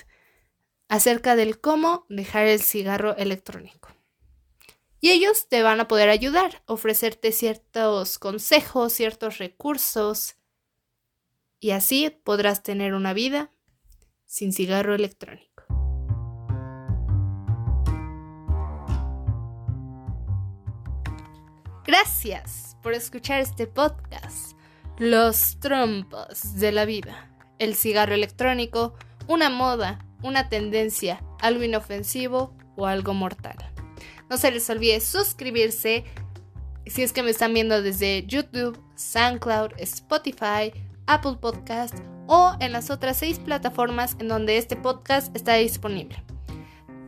acerca 0.89 1.37
del 1.37 1.61
cómo 1.61 2.05
dejar 2.09 2.45
el 2.45 2.59
cigarro 2.59 3.15
electrónico. 3.15 3.87
Y 4.99 5.11
ellos 5.11 5.47
te 5.47 5.63
van 5.63 5.79
a 5.79 5.87
poder 5.87 6.09
ayudar, 6.09 6.61
ofrecerte 6.65 7.31
ciertos 7.31 8.19
consejos, 8.19 8.91
ciertos 8.91 9.37
recursos, 9.37 10.35
y 11.61 11.71
así 11.71 12.09
podrás 12.09 12.63
tener 12.63 12.93
una 12.93 13.13
vida 13.13 13.49
sin 14.25 14.51
cigarro 14.51 14.93
electrónico. 14.93 15.63
Gracias 21.85 22.75
por 22.83 22.93
escuchar 22.93 23.39
este 23.39 23.67
podcast, 23.67 24.57
Los 24.97 25.61
trompos 25.61 26.55
de 26.55 26.73
la 26.73 26.83
vida, 26.83 27.34
el 27.59 27.75
cigarro 27.75 28.13
electrónico, 28.13 28.95
una 29.27 29.49
moda, 29.49 29.99
una 30.23 30.49
tendencia, 30.49 31.23
algo 31.41 31.63
inofensivo 31.63 32.53
o 32.75 32.87
algo 32.87 33.13
mortal. 33.13 33.55
No 34.29 34.37
se 34.37 34.51
les 34.51 34.69
olvide 34.69 34.99
suscribirse 34.99 36.03
si 36.85 37.03
es 37.03 37.13
que 37.13 37.23
me 37.23 37.31
están 37.31 37.53
viendo 37.53 37.81
desde 37.81 38.25
YouTube, 38.25 38.79
SoundCloud, 38.95 39.71
Spotify, 39.77 40.71
Apple 41.07 41.37
Podcast 41.39 41.97
o 42.27 42.55
en 42.59 42.71
las 42.71 42.89
otras 42.89 43.17
seis 43.17 43.39
plataformas 43.39 44.15
en 44.19 44.27
donde 44.27 44.57
este 44.57 44.75
podcast 44.75 45.35
está 45.35 45.55
disponible. 45.55 46.23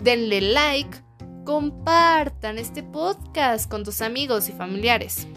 Denle 0.01 0.41
like, 0.41 0.97
compartan 1.45 2.57
este 2.57 2.83
podcast 2.83 3.69
con 3.69 3.83
tus 3.83 4.01
amigos 4.01 4.49
y 4.49 4.51
familiares. 4.51 5.27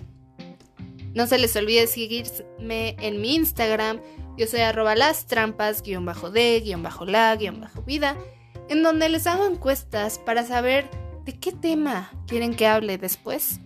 No 1.14 1.26
se 1.26 1.38
les 1.38 1.54
olvide 1.56 1.86
seguirme 1.86 2.96
en 3.00 3.20
mi 3.20 3.34
Instagram. 3.34 4.00
Yo 4.36 4.46
soy 4.46 4.60
arroba 4.60 4.94
las 4.94 5.26
trampas, 5.26 5.82
guion 5.82 6.04
bajo 6.04 6.30
de, 6.30 6.60
guion 6.60 6.82
bajo 6.82 7.04
la, 7.04 7.34
guion 7.36 7.60
bajo 7.60 7.82
vida, 7.82 8.16
en 8.68 8.82
donde 8.82 9.08
les 9.08 9.26
hago 9.26 9.46
encuestas 9.46 10.18
para 10.18 10.44
saber 10.46 10.88
de 11.24 11.38
qué 11.38 11.52
tema 11.52 12.10
quieren 12.26 12.54
que 12.54 12.66
hable 12.66 12.96
después 12.96 13.60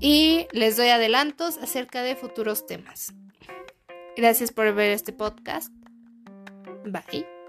y 0.00 0.46
les 0.52 0.76
doy 0.76 0.88
adelantos 0.88 1.58
acerca 1.58 2.02
de 2.02 2.16
futuros 2.16 2.66
temas. 2.66 3.12
Gracias 4.16 4.50
por 4.50 4.74
ver 4.74 4.90
este 4.90 5.12
podcast. 5.12 5.72
Bye. 6.84 7.39